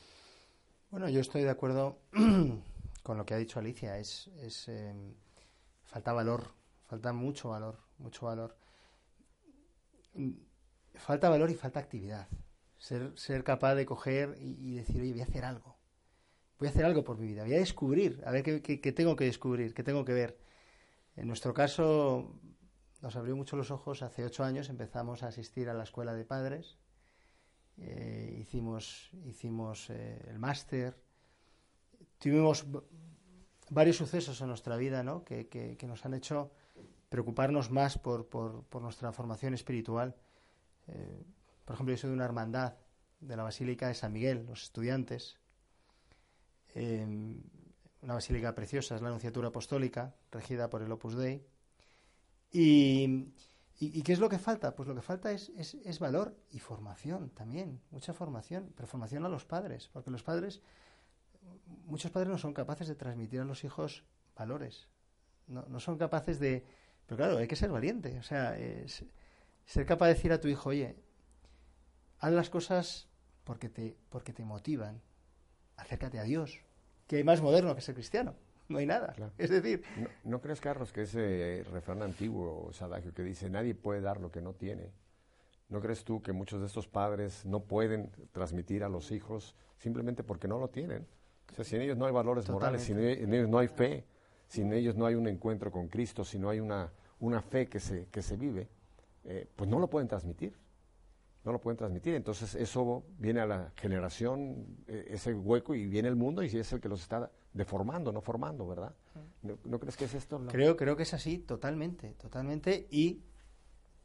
[0.90, 2.00] Bueno, yo estoy de acuerdo
[3.04, 3.98] con lo que ha dicho Alicia.
[3.98, 5.14] Es, es em,
[5.84, 6.54] falta valor,
[6.86, 8.56] falta mucho valor, mucho valor.
[10.14, 10.32] Mm,
[10.96, 12.30] falta valor y falta actividad.
[12.78, 15.76] Ser, ser capaz de coger y, decir, oye, voy a hacer algo.
[16.60, 17.44] Voy a hacer algo por mi vida.
[17.44, 20.38] Voy a descubrir, a ver qué, qué tengo que descubrir, qué tengo que ver.
[21.18, 22.40] En nuestro caso,
[23.02, 24.02] nos abrió mucho los ojos.
[24.02, 26.78] Hace ocho años empezamos a asistir a la escuela de padres
[27.80, 30.98] eh, hicimos, hicimos eh, el máster,
[32.18, 32.66] tuvimos
[33.70, 35.24] varios sucesos en nuestra vida ¿no?
[35.24, 36.52] que, que, nos han hecho
[37.10, 40.16] preocuparnos más por, por, por nuestra formación espiritual.
[40.88, 41.24] Eh,
[41.66, 42.74] por ejemplo, yo soy de una hermandad
[43.20, 45.38] de la Basílica de San Miguel, los estudiantes.
[48.08, 51.46] Una basílica preciosa, es la Anunciatura Apostólica, regida por el Opus Dei.
[52.54, 53.34] Y,
[53.80, 54.74] ¿Y, qué es lo que falta?
[54.78, 59.30] Pues lo que falta es, es, valor y formación también, mucha formación, pero formación a
[59.30, 60.62] los padres, porque los padres,
[61.86, 64.06] muchos padres no son capaces de transmitir a los hijos
[64.38, 64.88] valores,
[65.48, 66.66] no, no son capaces de...
[67.08, 69.04] Pero claro, hay que ser valiente, o sea, es,
[69.66, 70.96] ser capaz de decir a tu hijo, oye,
[72.20, 73.10] haz las cosas
[73.44, 75.02] porque te, porque te motivan,
[75.76, 76.62] acércate a Dios,
[77.08, 78.36] que hay más moderno que ser cristiano
[78.70, 79.16] no hay nada.
[79.38, 79.84] Es decir...
[80.24, 84.42] ¿No, crees, Carlos, que ese refrán antiguo, adagio que dice, nadie puede dar lo que
[84.42, 84.92] no tiene?
[85.70, 90.24] ¿No crees tú que muchos de estos padres no pueden transmitir a los hijos simplemente
[90.24, 91.08] porque no lo tienen?
[91.52, 94.06] O sea, sin ellos no hay valores morales, sin ellos no hay fe,
[94.48, 97.80] sin ellos no hay un encuentro con Cristo, si no hay una, una fe que
[97.80, 98.70] se, que se vive,
[99.24, 100.54] eh, pues no lo pueden transmitir
[101.48, 102.14] no lo pueden transmitir.
[102.14, 106.74] Entonces eso viene a la generación, eh, ese hueco, y viene el mundo y es
[106.74, 108.94] el que los está deformando, no formando, ¿verdad?
[109.42, 110.46] ¿No, crees que es esto?
[110.48, 112.88] Creo, creo que es así, totalmente, totalmente.
[112.92, 113.24] Y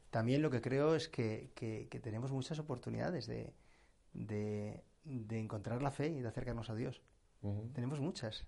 [0.09, 1.51] también lo que creo es que,
[2.01, 3.53] tenemos muchas oportunidades de,
[4.13, 4.81] de,
[5.37, 7.01] encontrar la fe y de acercarnos a Dios.
[7.73, 8.45] Tenemos muchas.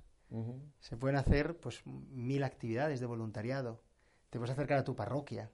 [0.79, 3.83] Se pueden hacer pues mil actividades de voluntariado.
[4.29, 5.51] Te puedes acercar a tu parroquia.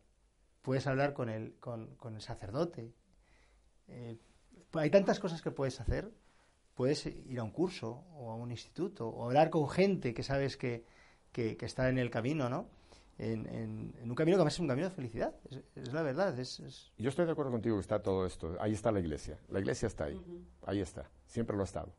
[0.61, 2.93] Puedes hablar con el, con, con el sacerdote
[3.91, 4.17] eh,
[4.73, 6.11] hay tantas cosas que puedes hacer.
[6.75, 10.57] Puedes ir a un curso o a un instituto o hablar con gente que sabes
[10.57, 10.85] que,
[11.31, 12.67] que, está en el camino, ¿no?
[13.17, 15.35] En, un camino que va a ser un camino de felicidad.
[15.75, 16.37] Es, la verdad.
[16.39, 18.55] Es, Yo estoy de acuerdo contigo que está todo esto.
[18.59, 19.37] Ahí está la iglesia.
[19.49, 20.19] La iglesia está ahí.
[20.65, 21.09] Ahí está.
[21.27, 21.93] Siempre lo ha estado.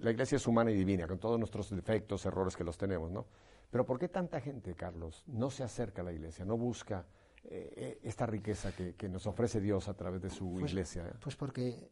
[0.00, 3.26] La iglesia es humana y divina, con todos nuestros defectos, errores que los tenemos, ¿no?
[3.70, 7.06] Pero ¿por qué tanta gente, Carlos, no se acerca a la iglesia, no busca
[7.44, 11.06] eh, eh, esta riqueza que, nos ofrece Dios a través de su pues, iglesia?
[11.06, 11.14] ¿eh?
[11.20, 11.90] Pues porque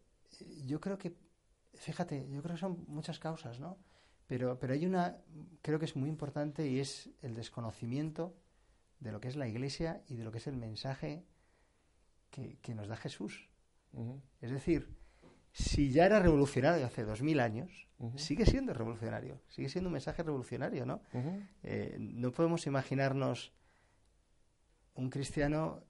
[0.65, 1.15] yo creo que,
[1.75, 3.79] fíjate, yo creo que son muchas causas, ¿no?
[4.27, 5.19] Pero, pero hay una,
[5.63, 8.37] creo que es muy importante y es el desconocimiento
[8.99, 11.25] de lo que es la iglesia y de lo que es el mensaje
[12.31, 13.49] que, nos da Jesús.
[14.43, 14.95] Es decir,
[15.53, 20.23] si ya era revolucionario hace dos mil años, sigue siendo revolucionario, sigue siendo un mensaje
[20.23, 21.01] revolucionario, ¿no?
[21.99, 23.55] no podemos imaginarnos
[24.97, 25.83] un cristiano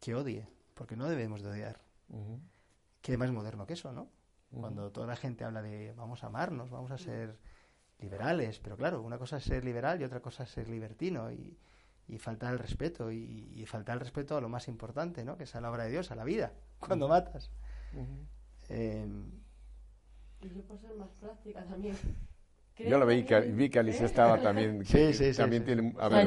[0.00, 1.80] que odie, porque no debemos de odiar.
[3.00, 4.10] ¿Qué más moderno que eso, no?
[4.50, 7.38] Cuando toda la gente habla de vamos a amarnos, vamos a ser
[7.98, 11.58] liberales, pero claro, una cosa es ser liberal y otra cosa es ser libertino y,
[12.08, 15.36] y faltar el respeto y, faltar el respeto a lo más importante, ¿no?
[15.36, 17.50] Que es a la obra de Dios, a la vida, cuando matas.
[18.68, 19.30] Em,
[20.40, 21.96] y yo puedo ser más práctica también.
[22.78, 24.84] Yo lo vi que, vi que Alicia estaba también.
[24.84, 25.42] Sí, sí, sí.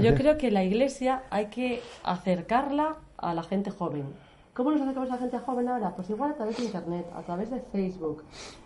[0.01, 4.05] yo creo que la iglesia hay que acercarla a la gente joven.
[4.53, 5.95] ¿Cómo nos acercamos a la gente joven ahora?
[5.95, 8.23] Pues igual a través de Internet, a través de Facebook.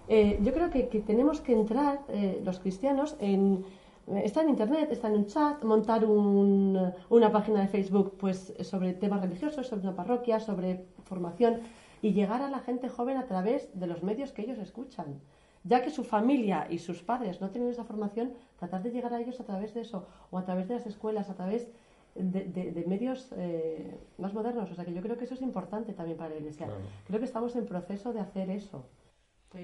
[0.07, 3.63] Eh, yo creo que, tenemos que entrar, eh, los cristianos, en,
[4.07, 9.21] está en Internet, está en un chat, montar una página de Facebook pues, sobre temas
[9.21, 11.61] religiosos, sobre una parroquia, sobre formación
[12.01, 15.19] y llegar a la gente joven a través de los medios que ellos escuchan
[15.65, 19.19] ya que su familia y sus padres no tienen esa formación, tratar de llegar a
[19.19, 21.67] ellos a través de eso, o a través de las escuelas, a través
[22.13, 24.71] de, medios eh, más modernos.
[24.71, 26.67] O sea que yo creo que eso es importante también para la Iglesia.
[27.07, 28.85] Creo que estamos en proceso de hacer eso.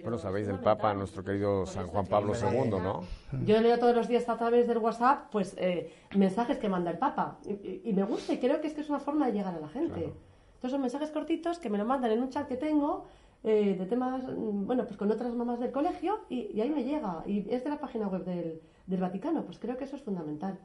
[0.02, 3.04] Bueno, sabéis del Papa, nuestro querido San Juan Pablo II, ¿no?
[3.46, 6.98] Yo leo todos los días a través del WhatsApp, pues, eh, mensajes que manda el
[6.98, 7.40] Papa.
[7.46, 9.68] Y, me gusta y creo que es que es una forma de llegar a la
[9.68, 10.14] gente.
[10.56, 13.06] Estos son mensajes cortitos que me lo mandan en un chat que tengo
[13.44, 17.24] eh, de temas, mm, bueno, pues con otras mamás del colegio y, ahí me llega.
[17.26, 19.44] Y es de la página web del, del Vaticano.
[19.46, 20.60] Pues creo que eso es fundamental.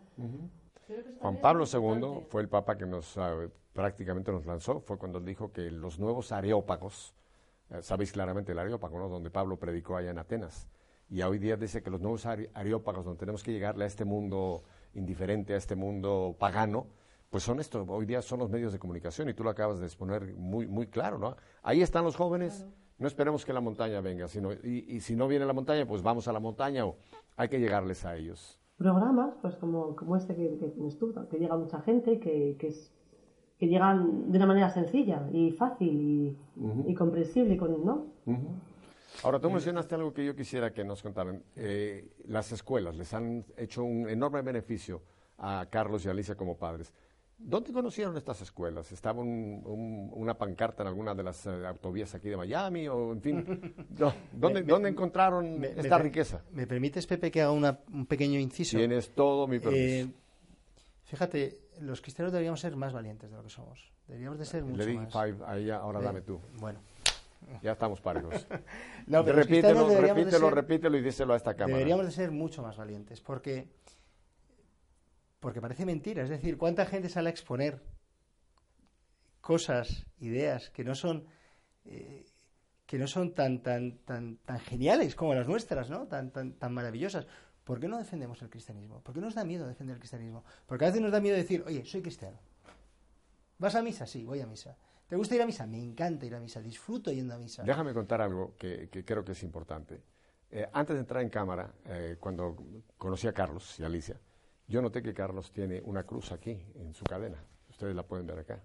[1.20, 4.80] Juan Pablo II fue el Papa que nos ah, prácticamente nos lanzó.
[4.80, 7.14] Fue cuando dijo que los nuevos areópagos
[7.70, 9.08] eh, sabéis claramente el Areópago, ¿no?
[9.08, 10.68] donde Pablo predicó allá en Atenas.
[11.08, 14.64] Y hoy día dice que los nuevos Areópagos, donde tenemos que llegarle a este mundo
[14.94, 16.86] indiferente, a este mundo pagano,
[17.36, 19.84] pues son esto, hoy día son los medios de comunicación y tú lo acabas de
[19.84, 21.36] exponer muy, muy claro, ¿no?
[21.62, 25.44] Ahí están los jóvenes, no esperemos que la montaña venga, sino, y, si no viene
[25.44, 26.96] la montaña, pues vamos a la montaña o
[27.36, 28.58] hay que llegarles a ellos.
[28.78, 32.68] Programas, pues como, como este que, que tienes tú, que llega mucha gente, que, que
[32.68, 32.90] es
[33.58, 36.38] que llegan de una manera sencilla y fácil
[36.86, 38.06] y, comprensible, ¿no?
[39.22, 41.42] Ahora, tú mencionaste algo que yo quisiera que nos contaran.
[41.54, 45.02] Eh, las escuelas les han hecho un enorme beneficio
[45.36, 46.94] a Carlos y Alicia como padres.
[47.38, 48.90] ¿Dónde conocieron estas escuelas?
[48.92, 52.88] ¿Estaba una pancarta en alguna de las eh, autovías aquí de Miami?
[52.88, 53.74] O, en fin,
[54.32, 56.42] ¿dónde, ¿dónde encontraron esta riqueza?
[56.52, 58.78] ¿Me permites, Pepe, que haga un pequeño inciso?
[58.78, 60.08] Tienes todo mi permiso.
[60.08, 60.08] Eh,
[61.04, 63.92] fíjate, los cristianos deberíamos ser más valientes de lo que somos.
[64.08, 65.12] Deberíamos de ser mucho di más.
[65.12, 66.40] five a ella, ahora dame tú.
[66.58, 66.80] Bueno.
[67.62, 68.46] Ya estamos parejos.
[69.06, 71.76] no, repítelo, repítelo, repítelo y díselo a esta cámara.
[71.76, 73.68] Deberíamos de ser mucho más valientes, porque,
[75.40, 76.22] porque parece mentira.
[76.22, 77.82] Es decir, ¿cuánta gente sale a exponer
[79.40, 81.26] cosas, ideas que no son...
[81.84, 82.26] Eh,
[82.86, 86.06] que no son tan, tan, tan, tan geniales como las nuestras, ¿no?
[86.06, 87.26] Tan, tan, tan maravillosas.
[87.64, 89.02] ¿Por qué no defendemos el cristianismo?
[89.02, 90.44] ¿Por qué nos da miedo defender el cristianismo?
[90.66, 92.38] Porque a veces nos da miedo decir, oye, soy cristiano.
[93.58, 94.06] ¿Vas a misa?
[94.06, 94.76] Sí, voy a misa.
[95.08, 95.66] ¿Te gusta ir a misa?
[95.66, 97.64] Me encanta ir a misa, disfruto yendo a misa.
[97.64, 100.02] Déjame contar algo que, creo que es importante.
[100.50, 102.56] Eh, antes de entrar en cámara, eh, cuando
[102.96, 104.20] conocí a Carlos y Alicia,
[104.68, 107.42] yo noté que Carlos tiene una cruz aquí en su cadena.
[107.70, 108.62] Ustedes la pueden ver acá.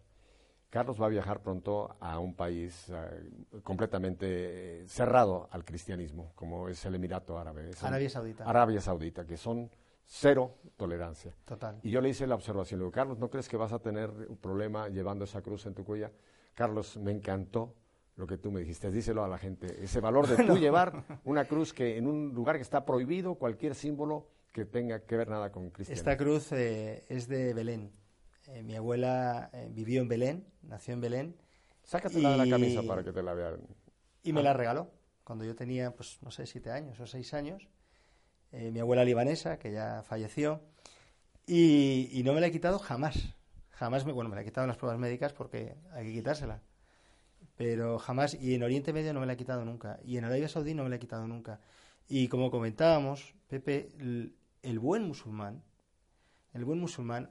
[0.70, 6.84] Carlos va a viajar pronto a un país eh, completamente cerrado al cristianismo, como es
[6.86, 7.72] el Emirato Árabe.
[7.82, 8.46] Arabia Saudita.
[8.46, 9.70] Arabia Saudita, que son
[10.06, 11.36] cero tolerancia.
[11.44, 11.80] Total.
[11.84, 14.10] Y yo le hice la observación, le digo, Carlos, ¿no crees que vas a tener
[14.10, 16.10] un problema llevando esa cruz en tu cuella?
[16.54, 17.76] Carlos, me encantó
[18.16, 21.46] lo que tú me dijiste, díselo a la gente, ese valor de tú llevar una
[21.46, 25.52] cruz que en un lugar que está prohibido, cualquier símbolo que tenga que ver nada
[25.52, 26.12] con cristianismo.
[26.12, 27.92] Esta cruz eh, es de Belén
[28.48, 31.36] eh, mi abuela eh, vivió en Belén, nació en Belén.
[31.84, 33.62] Sácatela de la camisa para que te la vean.
[34.24, 34.92] Y me la regaló
[35.24, 37.68] cuando yo tenía, pues no sé, siete años o seis años.
[38.52, 40.62] Eh, mi abuela libanesa, que ya falleció.
[41.48, 43.36] Y, no me la he quitado jamás.
[43.70, 46.62] Jamás, me, bueno, me la he quitado en las pruebas médicas porque hay que quitársela.
[47.56, 50.00] Pero jamás, y en Oriente Medio no me la he quitado nunca.
[50.04, 51.62] Y en Arabia Saudí no me la he quitado nunca.
[52.08, 53.90] Y como comentábamos, Pepe,
[54.63, 55.63] el buen musulmán,
[56.54, 57.30] el buen musulmán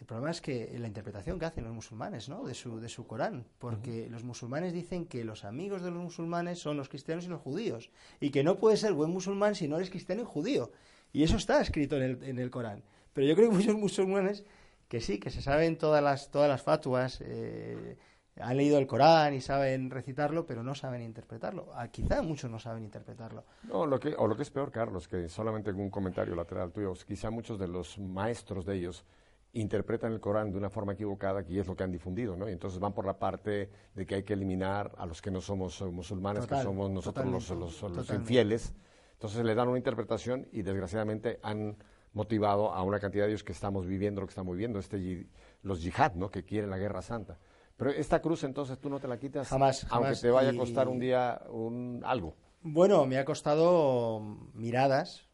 [0.00, 2.44] el problema es que la interpretación que hacen los musulmanes, ¿no?
[2.44, 6.58] De su, de su Corán, porque los musulmanes dicen que los amigos de los musulmanes
[6.58, 9.76] son los cristianos y los judíos, y que no puedes ser buen musulmán si no
[9.76, 10.72] eres cristiano y judío.
[11.12, 12.82] Y eso está escrito en el, en el Corán.
[13.12, 14.44] Pero yo creo que muchos musulmanes
[14.88, 17.96] que sí, que se saben todas las, todas las fatuas, eh,
[18.40, 21.68] han leído el Corán y saben recitarlo, pero no saben interpretarlo.
[21.74, 23.44] Ah, quizá muchos no saben interpretarlo.
[23.64, 26.92] No, lo que, o lo que es peor, Carlos, que solamente un comentario lateral tuyo,
[27.06, 29.04] quizá muchos de los maestros de ellos
[29.52, 32.48] interpretan el Corán de una forma equivocada, que es lo que han difundido, ¿no?
[32.48, 35.40] Y entonces van por la parte de que hay que eliminar a los que no
[35.40, 38.74] somos musulmanes, que somos nosotros los, los, infieles.
[39.12, 41.76] Entonces le dan una interpretación y desgraciadamente han
[42.14, 45.28] motivado a una cantidad de ellos que estamos viviendo lo que estamos viviendo, este,
[45.62, 46.30] los yihad, ¿no?
[46.30, 47.38] Que quieren la guerra santa.
[47.76, 50.88] Pero esta cruz entonces tú no te la quitas jamás, aunque te vaya a costar
[50.88, 52.36] un día un, algo.
[52.62, 54.20] Bueno, me ha costado
[54.54, 55.28] miradas,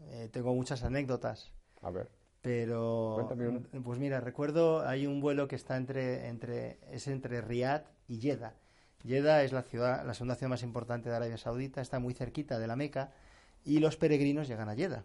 [0.00, 1.52] eh, tengo muchas anécdotas.
[1.82, 2.10] A ver.
[2.40, 3.28] Pero,
[3.84, 8.54] pues mira, recuerdo, hay un vuelo que está entre, entre, es entre Riyadh y Jeddah.
[9.04, 12.58] Jeddah es la ciudad, la segunda ciudad más importante de Arabia Saudita, está muy cerquita
[12.58, 13.12] de la Meca
[13.64, 15.04] y los peregrinos llegan a Jeddah.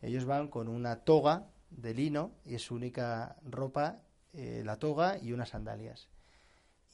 [0.00, 4.00] Ellos van con una toga de lino y es su única ropa,
[4.32, 6.08] eh, la toga y unas sandalias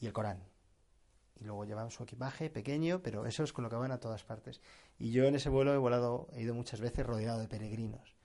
[0.01, 0.43] y el Corán.
[1.39, 4.25] Y luego llevan su equipaje pequeño, pero eso es con lo que van a todas
[4.25, 4.61] partes.
[4.99, 8.17] Y yo en ese vuelo he volado, he ido muchas veces rodeado de peregrinos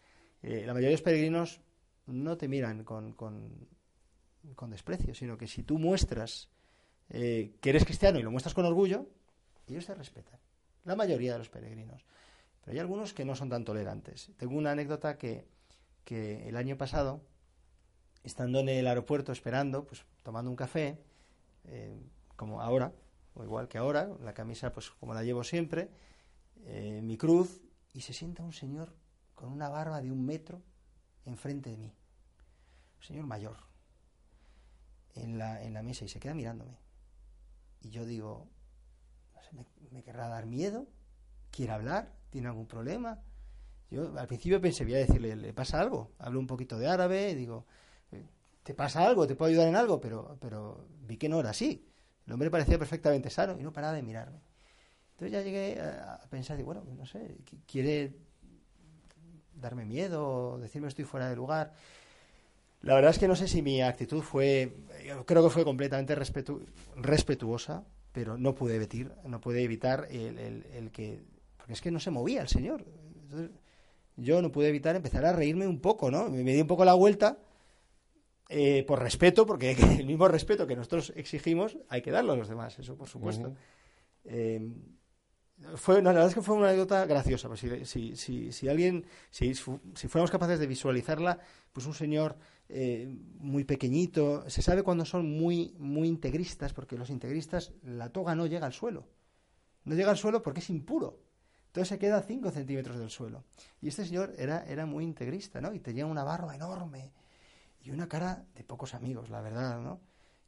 [0.43, 1.61] eh, la mayoría de los peregrinos
[2.07, 6.49] no te miran con, con, desprecio, sino que si tú muestras
[7.09, 9.07] eh, que eres cristiano y lo muestras con orgullo,
[9.67, 10.39] ellos te respetan.
[10.83, 12.05] La mayoría de los peregrinos.
[12.61, 14.31] Pero hay algunos que no son tan tolerantes.
[14.37, 15.47] Tengo una anécdota que,
[16.03, 17.21] que el año pasado,
[18.23, 20.99] estando en el aeropuerto esperando, pues tomando un café,
[21.65, 21.99] eh,
[22.35, 22.93] como ahora,
[23.35, 25.89] igual que ahora, la camisa pues como la llevo siempre,
[26.65, 27.61] eh, mi cruz,
[27.93, 28.95] y se sienta un señor
[29.35, 30.61] con una barba de un metro
[31.25, 31.93] enfrente de mí.
[32.97, 33.57] Un señor mayor,
[35.15, 36.77] en la, en la mesa, y se queda mirándome.
[37.81, 38.47] Y yo digo,
[39.91, 40.87] me querrá dar miedo,
[41.51, 43.19] quiere hablar, tiene algún problema.
[43.89, 46.11] Yo al principio pensé, voy a decirle, ¿le pasa algo?
[46.17, 47.65] Hablo un poquito de árabe, digo,
[48.63, 49.27] ¿te pasa algo?
[49.27, 49.99] ¿Te puedo ayudar en algo?
[49.99, 51.87] Pero, pero vi que no era así.
[52.25, 54.39] El hombre parecía perfectamente sano y no paraba de mirarme.
[55.11, 57.37] Entonces ya llegué a pensar, y bueno, no sé,
[57.67, 58.15] quiere
[59.53, 61.73] darme miedo, decirme estoy fuera de lugar.
[62.81, 64.75] La verdad es que no sé si mi actitud fue,
[65.25, 71.23] creo que fue completamente respetuosa, pero no pude evitar, no pude evitar el, que,
[71.57, 72.83] porque es que no se movía el señor.
[74.17, 76.29] yo no pude evitar empezar a reírme un poco, ¿no?
[76.29, 77.37] Me, di un poco la vuelta,
[78.51, 82.49] eh, por respeto, porque el mismo respeto que nosotros exigimos hay que darlo a los
[82.49, 83.55] demás, eso por supuesto
[85.75, 87.47] fue, la verdad es que fue una anécdota graciosa.
[87.47, 91.39] Pues si, si, si, alguien, si, si, fuéramos capaces de visualizarla,
[91.71, 92.37] pues un señor
[92.69, 98.35] eh, muy pequeñito, se sabe cuando son muy, muy integristas, porque los integristas, la toga
[98.35, 99.07] no llega al suelo.
[99.83, 101.19] No llega al suelo porque es impuro.
[101.67, 103.45] Entonces se queda a 5 centímetros del suelo.
[103.81, 105.73] Y este señor era, era muy integrista, ¿no?
[105.73, 107.13] Y tenía una barba enorme
[107.81, 110.01] y una cara de pocos amigos, la verdad, ¿no?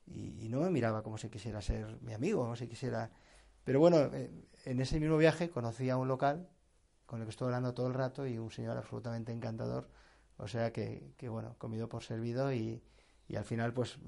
[0.05, 3.09] Y, no me miraba como si quisiera ser mi amigo, como si quisiera
[3.63, 4.29] pero bueno, eh,
[4.65, 6.47] en ese mismo viaje conocí a un local
[7.05, 9.89] con el que estuve hablando todo el rato y un señor absolutamente encantador.
[10.37, 12.81] O sea que, que bueno, comido por servido y,
[13.27, 13.99] y, al final pues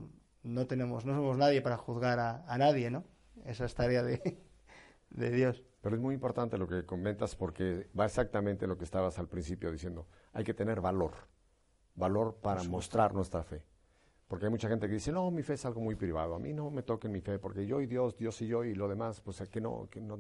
[0.44, 3.06] no tenemos, no somos nadie para juzgar a, a nadie, ¿no?
[3.46, 4.38] Esa es tarea de,
[5.10, 5.64] de Dios.
[5.82, 9.72] Pero es muy importante lo que comentas porque va exactamente lo que estabas al principio
[9.72, 10.08] diciendo.
[10.34, 11.14] Hay que tener valor,
[11.96, 13.64] valor para mostrar nuestra fe.
[14.28, 16.52] Porque hay mucha gente que dice, no, mi fe es algo muy privado, a mí
[16.52, 19.22] no me toquen mi fe, porque yo y Dios, Dios y yo y lo demás,
[19.22, 20.18] pues que no, que no.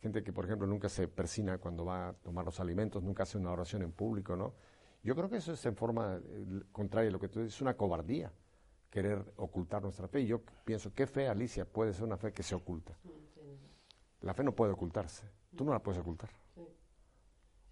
[0.00, 3.38] Gente que, por ejemplo, nunca se persina cuando va a tomar los alimentos, nunca hace
[3.38, 4.54] una oración en público, ¿no?
[5.02, 7.62] Yo creo que eso es en forma eh, contraria a lo que tú dices, es
[7.62, 8.32] una cobardía
[8.90, 10.20] querer ocultar nuestra fe.
[10.20, 12.96] Y yo pienso, ¿qué fe, Alicia, puede ser una fe que se oculta?
[14.22, 16.30] La fe no puede ocultarse, tú no la puedes ocultar.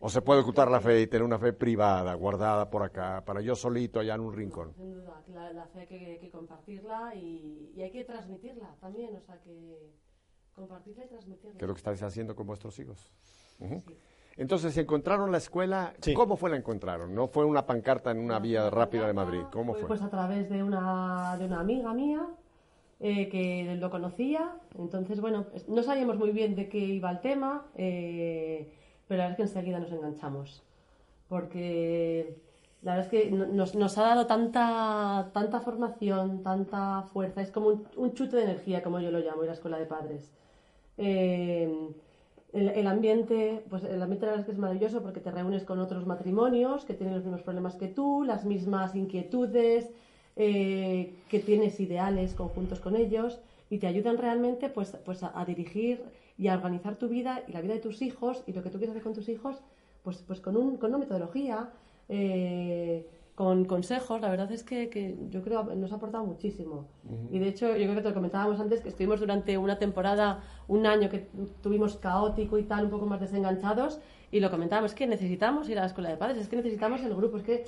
[0.04, 3.40] ¿O se puede ocultar la fe y tener una fe privada, guardada por acá, para
[3.40, 4.72] yo solito allá en un rincón?
[4.74, 5.22] Sin duda,
[5.52, 9.92] la, fe hay que, compartirla y, hay que transmitirla también, o sea, que
[10.56, 11.56] compartirla y transmitirla.
[11.56, 13.12] ¿Qué es lo que estáis haciendo con vuestros hijos?
[14.36, 17.14] Entonces, encontraron la escuela, ¿cómo fue la encontraron?
[17.14, 19.42] ¿No fue una pancarta en una vía rápida de Madrid?
[19.52, 19.86] ¿Cómo fue?
[19.86, 22.26] Pues a través de una, de una amiga mía
[22.98, 24.50] eh, que lo conocía.
[24.76, 27.66] Entonces, bueno, no sabíamos muy bien de qué iba el tema.
[27.76, 30.62] Eh, pero la verdad es que enseguida nos enganchamos.
[31.28, 32.36] Porque
[32.82, 37.80] la verdad es que nos, nos ha dado tanta, tanta formación, tanta fuerza, es como
[37.96, 40.32] un, chute de energía, como yo lo llamo, en la escuela de padres.
[40.98, 41.72] Eh,
[42.52, 45.78] el, ambiente, pues el ambiente la verdad es que es maravilloso porque te reúnes con
[45.78, 49.90] otros matrimonios que tienen los mismos problemas que tú, las mismas inquietudes,
[50.36, 53.40] eh, que tienes ideales conjuntos con ellos
[53.70, 56.02] y te ayudan realmente pues, pues a dirigir
[56.38, 58.78] y a organizar tu vida y la vida de tus hijos y lo que tú
[58.78, 59.62] quieres hacer con tus hijos,
[60.02, 61.70] pues, pues con, un, con una metodología,
[62.08, 64.20] eh, con consejos.
[64.20, 66.86] La verdad es que, que yo creo que nos ha aportado muchísimo.
[67.30, 70.42] Y de hecho, yo creo que te lo comentábamos antes, que estuvimos durante una temporada,
[70.68, 71.28] un año que
[71.62, 75.78] tuvimos caótico y tal, un poco más desenganchados, y lo comentábamos, es que necesitamos ir
[75.78, 77.64] a la escuela de padres, es que necesitamos el grupo, es que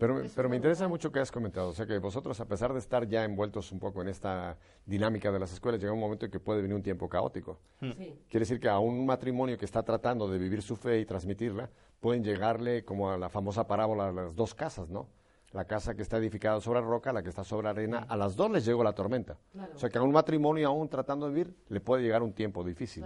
[0.00, 2.78] pero, pero me interesa mucho que has comentado, o sea que vosotros, a pesar de
[2.78, 6.32] estar ya envueltos un poco en esta dinámica de las escuelas, llega un momento en
[6.32, 7.58] que puede venir un tiempo caótico.
[7.80, 7.92] Hmm.
[8.28, 11.70] Quiere decir que a un matrimonio que está tratando de vivir su fe y transmitirla,
[12.00, 15.06] pueden llegarle como a la famosa parábola de las dos casas, ¿no?
[15.52, 18.12] La casa que está edificada sobre roca, la que está sobre arena, hmm.
[18.12, 19.36] a las dos les llegó la tormenta.
[19.74, 22.64] O sea que a un matrimonio aún tratando de vivir le puede llegar un tiempo
[22.64, 23.04] difícil.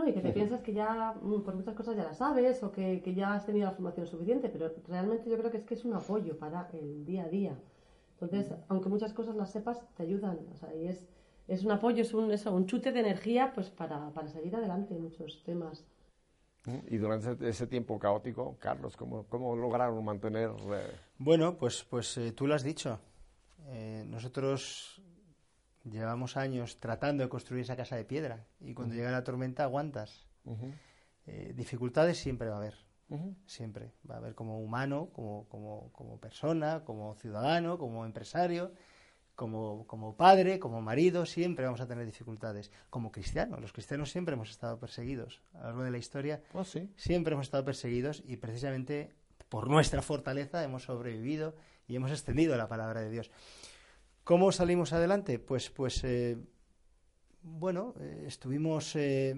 [0.00, 3.02] No, y que te piensas que ya por muchas cosas ya las sabes o que,
[3.02, 5.84] que, ya has tenido la formación suficiente, pero realmente yo creo que es que es
[5.84, 7.54] un apoyo para el día a día.
[8.12, 10.38] Entonces, aunque muchas cosas las sepas, te ayudan.
[10.54, 11.06] O sea, y es,
[11.48, 14.94] es un apoyo, es un, eso, un chute de energía pues para, para seguir adelante
[14.94, 15.84] en muchos temas.
[16.88, 20.50] Y durante ese tiempo caótico, Carlos, ¿cómo, cómo lograron mantener...?
[20.50, 20.96] Eh?
[21.18, 22.98] Bueno, pues, pues eh, tú lo has dicho.
[23.68, 25.02] Eh, nosotros
[25.84, 30.26] Llevamos años tratando de construir esa casa de piedra y cuando llega la tormenta aguantas.
[31.26, 32.74] Eh, dificultades siempre va a haber,
[33.46, 33.92] siempre.
[34.08, 38.72] Va a haber como humano, como, como, como persona, como ciudadano, como empresario,
[39.40, 42.70] como, como padre, como marido, siempre vamos a tener dificultades.
[42.90, 45.40] Como cristiano, los cristianos siempre hemos estado perseguidos.
[45.54, 49.14] A lo largo de la historia oh, siempre hemos estado perseguidos y precisamente
[49.48, 51.54] por nuestra fortaleza hemos sobrevivido
[51.88, 53.30] y hemos extendido la palabra de Dios.
[54.30, 55.40] ¿Cómo salimos adelante?
[55.40, 56.38] Pues, pues eh,
[57.42, 59.34] bueno, eh, estuvimos, eh,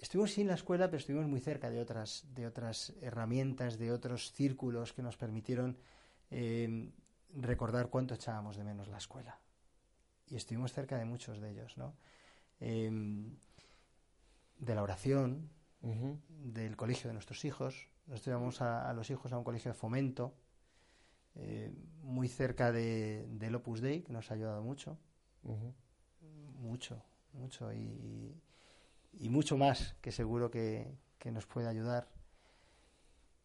[0.00, 3.92] estuvimos sí en la escuela, pero estuvimos muy cerca de otras, de otras herramientas, de
[3.92, 5.78] otros círculos que nos permitieron
[6.32, 6.90] eh,
[7.32, 9.38] recordar cuánto echábamos de menos la escuela.
[10.26, 11.94] Y estuvimos cerca de muchos de ellos, ¿no?
[12.58, 13.36] Em,
[14.58, 15.48] de la oración,
[16.28, 17.88] del colegio de nuestros hijos.
[18.08, 20.34] Nosotros llevamos a, los hijos a un colegio de fomento,
[22.02, 24.98] muy cerca de, del Opus Dei, que nos ha ayudado mucho
[26.60, 28.34] mucho, mucho y,
[29.18, 30.86] y, mucho más que seguro que,
[31.18, 32.08] que, nos puede ayudar.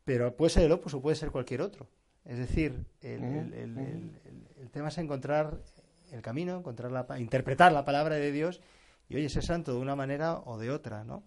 [0.05, 1.87] Pero puede ser el opus o puede ser cualquier otro.
[2.25, 5.61] Es decir, el, el, el, el tema es encontrar
[6.11, 8.61] el camino, encontrar la, interpretar la palabra de Dios
[9.09, 11.23] y oye, ser santo de una manera o de otra, ¿no?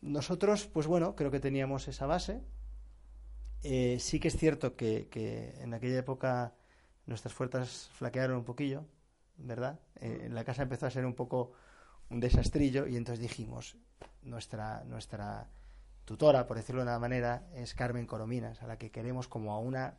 [0.00, 2.42] Nosotros, pues bueno, creo que teníamos esa base.
[3.62, 6.54] Eh, sí que es cierto que, que en aquella época
[7.06, 8.84] nuestras fuerzas flaquearon un poquillo,
[9.36, 9.78] ¿verdad?
[10.00, 11.52] Eh, la casa empezó a ser un poco
[12.08, 13.76] un desastrillo y entonces dijimos,
[14.22, 15.48] nuestra, nuestra
[16.04, 19.58] tutora, por decirlo de una manera, es Carmen Corominas, a la que queremos como a
[19.58, 19.94] una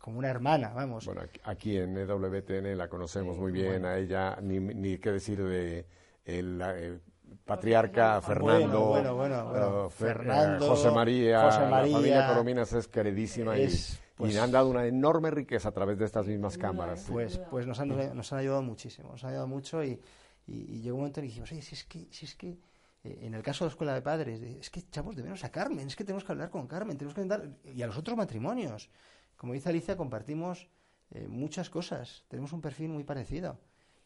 [0.00, 1.06] como una hermana, vamos.
[1.06, 5.86] Bueno, aquí en EWTN la conocemos muy bien, a ella, ni, ni qué decir de
[6.24, 7.00] el, eh,
[7.44, 12.88] patriarca Fernando, bueno, bueno, bueno, uh, Fernando José María, José María, la familia Corominas es
[12.88, 13.68] queridísima y
[14.16, 17.06] pues, y han dado una enorme riqueza a través de estas mismas cámaras.
[17.08, 20.00] Pues, pues nos, han, nos han ayudado muchísimo, nos han ayudado mucho y,
[20.46, 22.58] y, llegó un momento en que dijimos, oye, si es que, si es que
[23.04, 25.50] eh, en el caso de la escuela de padres, es que echamos de menos a
[25.50, 28.16] Carmen, es que tenemos que hablar con Carmen, tenemos que intentar, y a los otros
[28.16, 28.90] matrimonios.
[29.36, 30.68] Como dice Alicia, compartimos
[31.10, 33.60] eh, muchas cosas, tenemos un perfil muy parecido.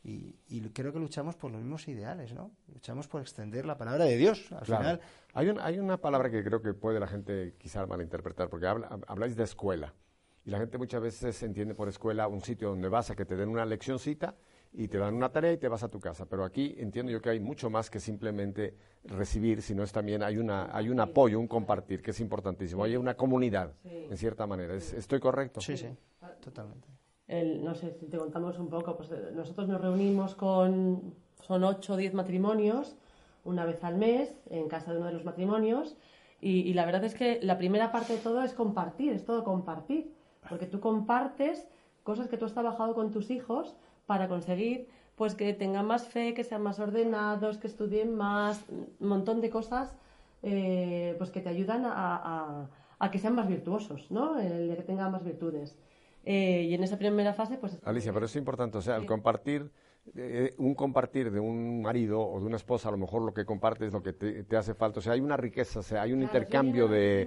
[0.05, 2.51] Y, y, creo que luchamos por los mismos ideales, ¿no?
[2.73, 4.51] Luchamos por extender la palabra de Dios.
[4.51, 5.01] Al final,
[5.33, 9.37] hay, un, hay una palabra que creo que puede la gente quizás malinterpretar, porque habláis
[9.37, 9.95] de escuela.
[10.45, 13.37] Y la gente muchas veces entiende por escuela un sitio donde vas a que te
[13.37, 14.35] den una leccioncita
[14.73, 16.27] y te dan una tarea y te vas a tu casa.
[16.27, 20.39] Pero aquí entiendo yo que hay mucho más que simplemente recibir, sino es también hay
[20.39, 22.83] una hay un apoyo, un compartir, que es importantísimo.
[22.83, 24.75] Hay una comunidad, en cierta manera.
[24.75, 25.61] ¿Estoy correcto?
[25.61, 25.89] Sí, sí,
[26.41, 26.89] totalmente.
[27.29, 31.97] No sé si te contamos un poco, pues nosotros nos reunimos con, son ocho o
[31.97, 32.97] diez matrimonios,
[33.45, 35.97] una vez al mes, en casa de uno de los matrimonios,
[36.41, 40.13] y, la verdad es que la primera parte de todo es compartir, es todo compartir
[40.49, 41.69] porque tú compartes
[42.03, 46.35] cosas que tú has trabajado con tus hijos para conseguir pues que tengan más fe,
[46.35, 49.95] que sean más ordenados, que estudien más, un montón de cosas
[50.43, 52.69] eh, pues que te ayudan a,
[53.13, 54.41] que sean más virtuosos, ¿no?
[54.41, 55.79] El que tengan más virtudes.
[56.25, 57.79] Eh, y en esa primera fase, pues...
[57.85, 59.71] Alicia, pero es importante, o sea, el compartir
[60.17, 63.45] eh, un compartir de un marido o de una esposa, a lo mejor lo que
[63.45, 64.99] compartes es lo que te, hace falta.
[64.99, 67.23] O sea, hay una riqueza, o sea, hay un intercambio de,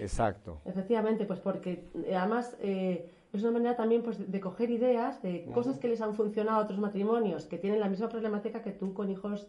[0.00, 0.62] Exacto.
[0.64, 5.44] Efectivamente, pues porque eh, además eh, es una manera también pues, de coger ideas de
[5.52, 8.94] cosas que les han funcionado a otros matrimonios que tienen la misma problemática que tú
[8.94, 9.46] con hijos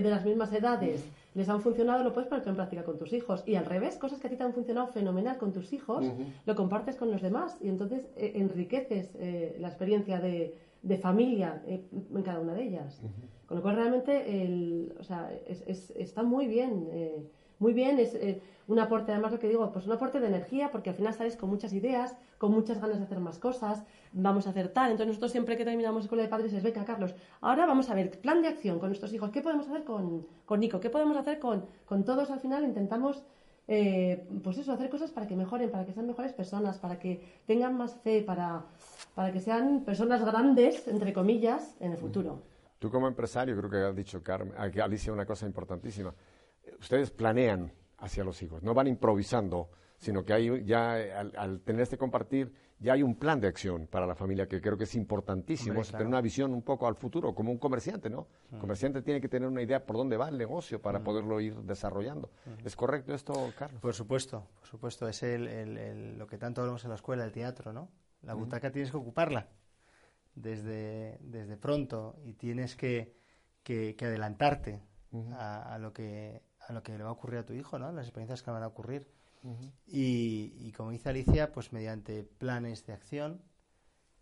[0.00, 3.42] de las mismas edades les han funcionado, lo puedes poner en práctica con tus hijos.
[3.46, 6.04] Y al revés, cosas que a ti te han funcionado fenomenal con tus hijos,
[6.46, 9.10] lo compartes con los demás y entonces enriqueces
[9.58, 11.84] la experiencia de de familia eh,
[12.14, 13.00] en cada una de ellas.
[13.46, 17.24] Con lo cual realmente el, o sea, es, está muy bien, eh,
[17.62, 20.70] muy bien, es eh, un aporte, además lo que digo, pues un aporte de energía,
[20.70, 24.46] porque al final sales con muchas ideas, con muchas ganas de hacer más cosas, vamos
[24.46, 24.90] a hacer tal.
[24.90, 28.10] Entonces nosotros siempre que terminamos escuela de padres es, venga Carlos, ahora vamos a ver,
[28.20, 30.80] plan de acción con nuestros hijos, ¿qué podemos hacer con, con Nico?
[30.80, 32.30] ¿Qué podemos hacer con, con todos?
[32.30, 33.22] Al final intentamos...
[34.44, 37.12] pues eso, hacer cosas para que mejoren, para que sean mejores personas, para que
[37.46, 38.64] tengan más fe, para,
[39.14, 42.42] para que sean personas grandes, entre comillas, en el futuro.
[42.80, 46.12] Tú como empresario, creo que has dicho, Carmen, Alicia, una cosa importantísima.
[46.80, 50.94] Ustedes planean hacia los hijos, no van improvisando, sino que hay ya,
[51.36, 54.76] al, tener este compartir, ya hay un plan de acción para la familia que creo
[54.76, 58.26] que es importantísimo, tener una visión un poco al futuro, como un comerciante, ¿no?
[58.50, 58.60] El mm.
[58.60, 61.04] comerciante tiene que tener una idea por dónde va el negocio para mm.
[61.04, 62.30] poderlo ir desarrollando.
[62.44, 62.66] Mm.
[62.66, 63.80] ¿Es correcto esto, Carlos?
[63.80, 65.06] Por supuesto, por supuesto.
[65.06, 67.88] Es lo que tanto hablamos en la escuela, el teatro, ¿no?
[68.22, 69.48] La butaca tienes que ocuparla
[70.34, 73.14] desde, desde pronto y tienes que,
[73.62, 74.80] que, adelantarte
[75.38, 77.92] a, lo que, a lo que le va a ocurrir a tu hijo, ¿no?
[77.92, 79.08] Las experiencias que van a ocurrir.
[79.86, 83.42] y, y, como dice Alicia, pues mediante planes de acción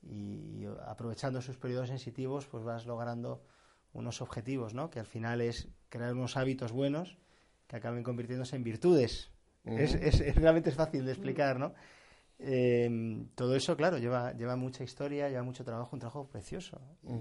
[0.02, 3.44] y, aprovechando sus periodos sensitivos, pues vas logrando
[3.92, 4.90] unos objetivos, ¿no?
[4.90, 7.18] Que al final es crear unos hábitos buenos
[7.66, 9.30] que acaben convirtiéndose en virtudes.
[9.64, 11.74] es, es, realmente es fácil de explicar, ¿no?
[12.42, 17.12] Eh, todo eso, claro, lleva, lleva mucha historia, lleva mucho trabajo, un trabajo precioso y,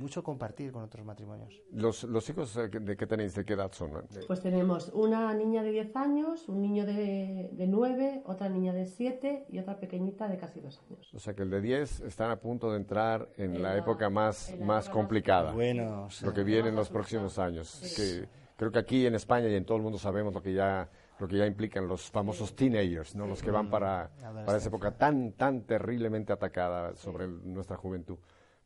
[0.00, 1.54] mucho compartir con otros matrimonios.
[1.72, 3.90] ¿Los, los hijos de qué tenéis, de qué edad son?
[4.26, 8.86] Pues tenemos una niña de 10 años, un niño de, de nueve, otra niña de
[8.86, 11.12] siete y otra pequeñita de casi dos años.
[11.14, 13.78] O sea que el de 10 están a punto de entrar en, En la, la-
[13.78, 16.24] época más, en la más época más complicada, Bueno, sí.
[16.24, 17.80] lo que viene en los próximos años.
[17.94, 20.88] Que creo que aquí en España y en todo el mundo sabemos lo que ya
[21.22, 23.26] lo que ya implican los famosos teenagers, ¿no?
[23.26, 24.10] Los que van para,
[24.44, 28.18] para esa época tan tan terriblemente atacada sobre el- nuestra juventud.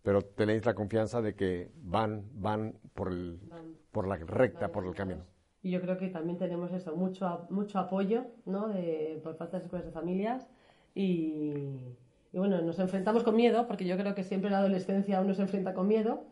[0.03, 4.87] Pero tenéis la confianza de que van van por el Van- por la recta, por
[4.87, 5.23] el camino.
[5.63, 8.69] Y yo creo que también tenemos eso, mucho, mucho apoyo ¿no?
[8.69, 10.49] de, por parte de las escuelas de familias
[10.95, 11.95] y,
[12.33, 15.35] y bueno, nos enfrentamos con miedo, porque yo creo que siempre en la adolescencia uno
[15.35, 16.25] se enfrenta con miedo,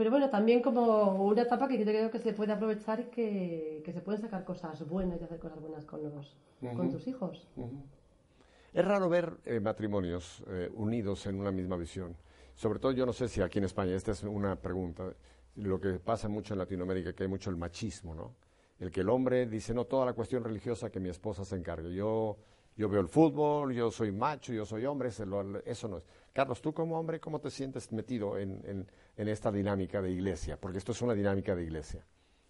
[0.00, 3.82] pero bueno, también como una etapa que yo creo que se puede aprovechar y que,
[3.84, 6.38] que se pueden sacar cosas buenas y hacer cosas buenas con, los,
[6.74, 7.46] con tus hijos.
[8.72, 12.16] Es raro ver eh, matrimonios eh, unidos en una misma visión.
[12.54, 15.04] Sobre todo, yo no sé si aquí en España, esta es una pregunta,
[15.56, 18.32] lo que pasa mucho en Latinoamérica, que hay mucho el machismo, ¿no?
[18.78, 21.94] El que el hombre dice, no, toda la cuestión religiosa que mi esposa se encargue.
[21.94, 22.38] Yo,
[22.80, 25.26] yo veo el fútbol, yo soy macho, yo soy hombre, eso
[25.88, 26.04] no es.
[26.32, 28.86] Carlos, tú como hombre, ¿cómo te sientes metido en, en-
[29.18, 30.56] en esta dinámica de iglesia?
[30.58, 32.02] Porque esto es una dinámica de iglesia.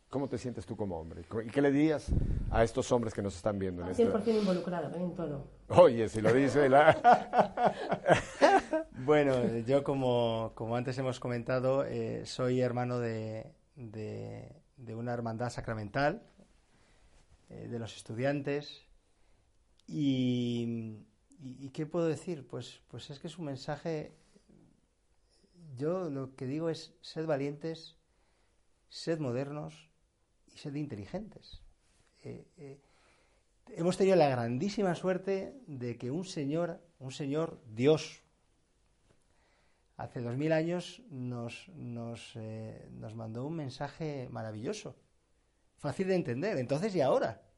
[0.08, 1.22] ¿Cómo te sientes tú como hombre?
[1.44, 2.10] ¿Y qué le dirías
[2.50, 5.00] a estos hombres que nos están viendo en este 100% involucrado ¿eh?
[5.02, 5.48] en todo.
[5.68, 7.74] Oye, si lo dice la...
[9.04, 15.50] Bueno, yo como, como antes hemos comentado, eh, soy hermano de, de, de una hermandad
[15.50, 16.22] sacramental,
[17.48, 18.84] eh, de los estudiantes.
[19.92, 21.02] Y,
[21.72, 22.46] qué puedo decir?
[22.46, 24.12] Pues, pues es que es un mensaje,
[25.76, 27.96] yo lo que digo es, sed valientes,
[28.88, 29.90] sed modernos
[30.54, 31.60] y sed inteligentes.
[32.22, 32.80] Eh, eh,
[33.70, 38.22] hemos tenido la grandísima suerte de que un señor, un señor Dios,
[39.96, 44.94] hace dos mil años nos, nos, eh, nos mandó un mensaje maravilloso,
[45.78, 47.49] fácil de entender, entonces y ahora.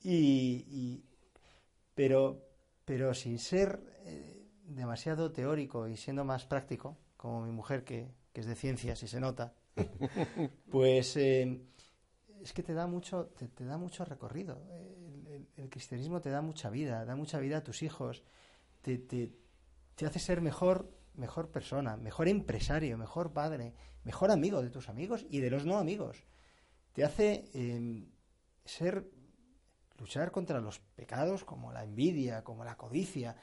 [0.00, 1.04] Y, y-
[1.94, 2.44] pero,
[2.84, 8.40] pero sin ser eh, demasiado teórico y siendo más práctico, como mi mujer que, que
[8.42, 9.54] es de ciencias y se nota,
[10.70, 11.60] pues eh,
[12.42, 14.62] es que te da mucho, te, te da mucho recorrido.
[14.70, 18.24] El, el- el cristianismo te da mucha vida, da mucha vida a tus hijos,
[18.82, 19.34] te, te,
[19.96, 23.74] te hace ser mejor, mejor persona, mejor empresario, mejor padre,
[24.04, 26.24] mejor amigo de tus amigos y de los no amigos.
[26.92, 28.08] Te hace eh,
[28.64, 29.10] ser,
[29.98, 33.36] luchar contra los pecados como la envidia, como la codicia,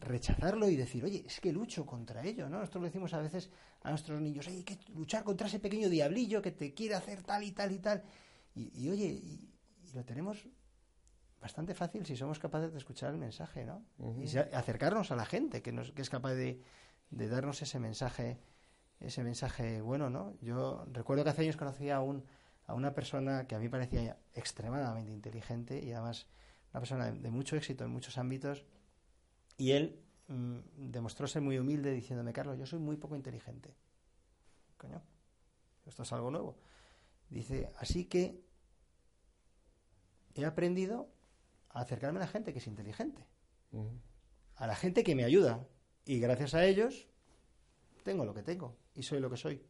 [0.00, 2.58] rechazarlo y decir, oye, es que lucho contra ello, ¿no?
[2.58, 3.50] Nosotros le decimos a veces
[3.82, 7.42] a nuestros niños, hay que luchar contra ese pequeño diablillo que te quiere hacer tal
[7.44, 8.02] y tal y tal.
[8.54, 9.48] Y, y, oye, y,
[9.84, 10.46] y lo tenemos
[11.40, 13.84] bastante fácil si somos capaces de escuchar el mensaje, ¿no?
[13.98, 16.60] Y acercarnos a la gente que, nos, que es capaz de,
[17.10, 18.40] de darnos ese mensaje,
[19.00, 20.36] ese mensaje bueno, ¿no?
[20.40, 22.24] Yo recuerdo que hace años conocí a, un,
[22.66, 26.26] a una persona que a mí parecía extremadamente inteligente y además
[26.72, 28.64] una persona de, de mucho éxito en muchos ámbitos
[29.56, 30.58] y él mm,
[30.90, 33.74] demostró ser muy humilde diciéndome, Carlos, yo soy muy poco inteligente.
[34.76, 35.02] Coño,
[35.86, 36.58] esto es algo nuevo.
[37.30, 38.44] Dice, así que
[40.34, 41.08] he aprendido
[41.70, 43.26] a acercarme a la gente que es inteligente,
[44.56, 45.66] a la gente que me ayuda.
[46.04, 47.08] Y gracias a ellos
[48.04, 49.66] tengo lo que tengo y soy lo que soy.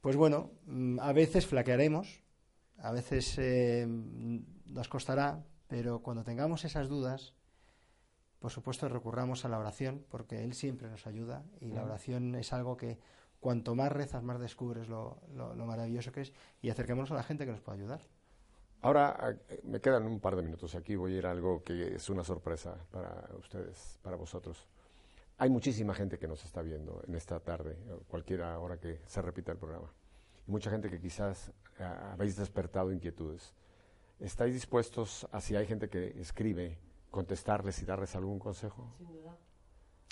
[0.00, 2.22] Pues bueno, mm, a veces flaquearemos,
[2.78, 7.34] a veces eh, nos costará, pero cuando tengamos esas dudas,
[8.38, 12.52] por supuesto recurramos a la oración, porque Él siempre nos ayuda y la oración es
[12.52, 12.98] algo que
[13.38, 16.32] cuanto más rezas, más descubres lo, lo- lo maravilloso que es
[16.62, 18.00] y acerquémonos a la gente que nos puede ayudar.
[18.82, 21.62] Ahora ah, eh, me quedan un par de minutos aquí, voy a ir a algo
[21.64, 24.68] que es una sorpresa para ustedes, para vosotros.
[25.40, 27.74] Hay muchísima gente que nos está viendo en esta tarde,
[28.08, 29.90] cualquier hora que se repita el programa.
[30.46, 33.54] Y mucha gente que quizás ah, habéis despertado inquietudes.
[34.18, 36.76] ¿Estáis dispuestos, a si hay gente que escribe,
[37.10, 38.92] contestarles y darles algún consejo?
[38.98, 39.34] Sin duda.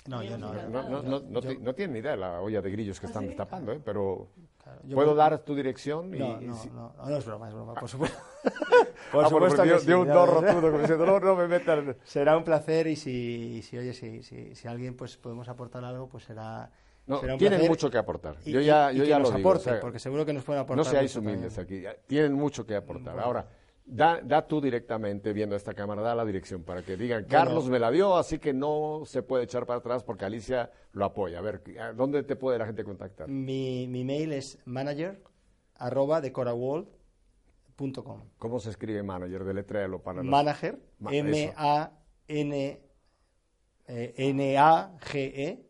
[0.07, 0.51] No, yo no.
[0.51, 2.99] No, no, no, no, Yo- ti- no tienen ni idea de la olla de grillos
[2.99, 3.27] que ¿Ah, están sí?
[3.27, 3.79] destapando, ¿eh?
[3.85, 4.29] pero
[4.63, 7.47] Claro, puedo dar tu dirección y, No, y no, si- no, no, no es broma,
[7.49, 8.17] es broma, por supuesto.
[9.09, 10.25] Ah, por bueno, supuesto pero que dio- sí, dio un ya.
[10.25, 11.95] rotundo, como diciendo, no, no me metan...
[12.03, 16.07] Será un placer y si, si oye, si, si, si alguien pues podemos aportar algo,
[16.07, 16.71] pues será,
[17.07, 18.35] No, tienen mucho que aportar.
[18.45, 19.49] Y- yo ya, y- y yo que ya nos lo digo.
[19.49, 20.85] o sea, porque seguro que nos pueden aportar.
[20.85, 21.87] no seáis humildes también.
[21.87, 21.99] aquí.
[22.07, 23.19] Tienen mucho que aportar.
[23.19, 23.47] Ahora,
[23.85, 27.79] da, da tú directamente, viendo esta cámara, da la dirección para que digan, Carlos me
[27.79, 31.39] la dio, así que no se puede echar para atrás porque Alicia lo apoya.
[31.39, 33.27] A ver, ¿a ¿dónde te puede la gente contactar?
[33.27, 35.23] Mi, mi mail es manager
[35.75, 36.21] arroba
[38.37, 39.43] ¿Cómo se escribe manager?
[39.45, 40.25] Deletréalo para los...
[40.25, 41.11] Manager, Ma-
[44.49, 45.65] M-A-N-N-A-G-E,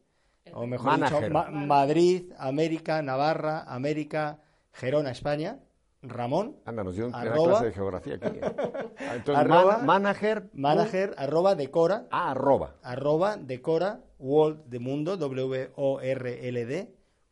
[0.53, 1.21] o mejor Manager.
[1.21, 4.39] dicho, Ma- Madrid, América, Navarra, América,
[4.73, 5.59] Gerona, España,
[6.01, 6.55] Ramón.
[6.65, 8.27] Anda, nos dio una clase de geografía aquí.
[8.27, 8.41] ¿eh?
[9.15, 9.77] Entonces, Arroba.
[9.77, 10.49] man- manager.
[10.53, 12.75] Manager arroba decora Ah, arroba.
[12.83, 16.87] arroba decora world de mundo w o r l d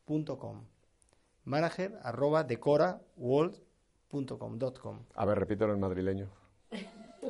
[0.06, 0.64] punto com
[1.46, 3.58] manager arroba decora world
[4.10, 5.00] com, dot com.
[5.16, 6.28] A ver, repítelo en madrileño.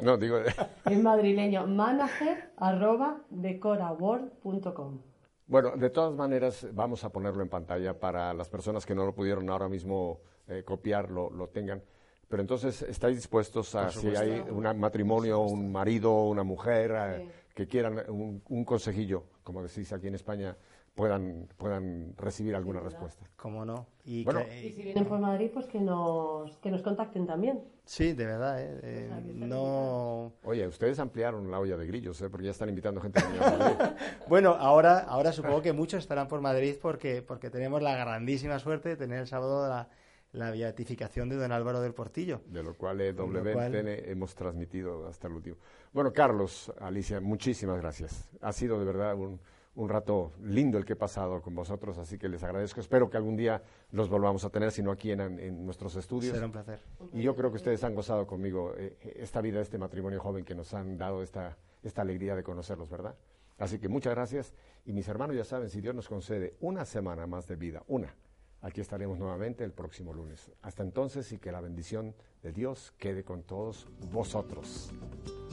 [0.02, 0.38] No, digo.
[0.86, 5.02] En madrileño, manager arroba decoraworld.com.
[5.48, 9.16] Bueno, de todas maneras, vamos a ponerlo en pantalla para las personas que no lo
[9.16, 11.82] pudieron ahora mismo eh, copiar, lo, lo tengan.
[12.28, 17.66] Pero entonces, ¿estáis dispuestos a, si hay un matrimonio, un marido, una mujer, eh, que
[17.66, 20.58] quieran un, un consejillo, como decís aquí en España,
[20.98, 23.26] puedan, puedan recibir alguna respuesta?
[23.38, 23.86] ¿Cómo no?
[24.04, 24.42] Y Bueno.
[24.44, 27.64] que- Y si vienen por Madrid, pues que nos, que nos contacten también.
[27.86, 28.80] sí, de verdad, ¿eh?
[28.84, 30.34] Eh, no...
[30.44, 32.30] Oye, ustedes ampliaron la olla de grillos, ¿eh?
[32.30, 33.96] porque ya están invitando gente a.
[34.28, 38.90] Bueno, ahora, ahora supongo que muchos estarán por Madrid porque, porque tenemos la grandísima suerte
[38.90, 39.88] de tener el sábado la,
[40.32, 42.42] la beatificación de don Álvaro del Portillo.
[42.48, 45.58] de lo cual eh, lo WNTN cual- hemos transmitido hasta el último.
[45.94, 48.28] Bueno, Carlos, Alicia, muchísimas gracias.
[48.42, 49.40] Ha sido de verdad un,
[49.78, 52.80] un rato lindo el que he pasado con vosotros, así que les agradezco.
[52.80, 53.62] Espero que algún día
[53.92, 56.34] los volvamos a tener, sino aquí en, en nuestros estudios.
[56.34, 56.80] Será un placer.
[57.14, 60.56] Y yo creo que ustedes han gozado conmigo eh, esta vida, este matrimonio joven que
[60.56, 63.16] nos han dado esta, esta alegría de conocerlos, ¿verdad?
[63.60, 64.56] Así que muchas gracias.
[64.84, 68.16] Y mis hermanos ya saben, si Dios nos concede una semana más de vida, una,
[68.62, 70.52] aquí estaremos nuevamente el próximo lunes.
[70.64, 74.92] Hasta entonces y que la bendición de Dios quede con todos vosotros.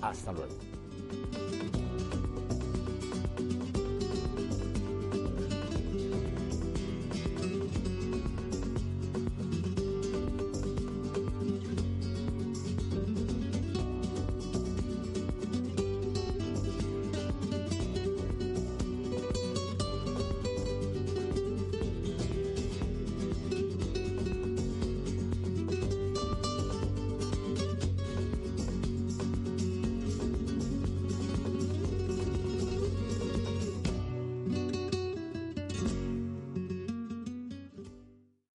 [0.00, 0.54] Hasta luego.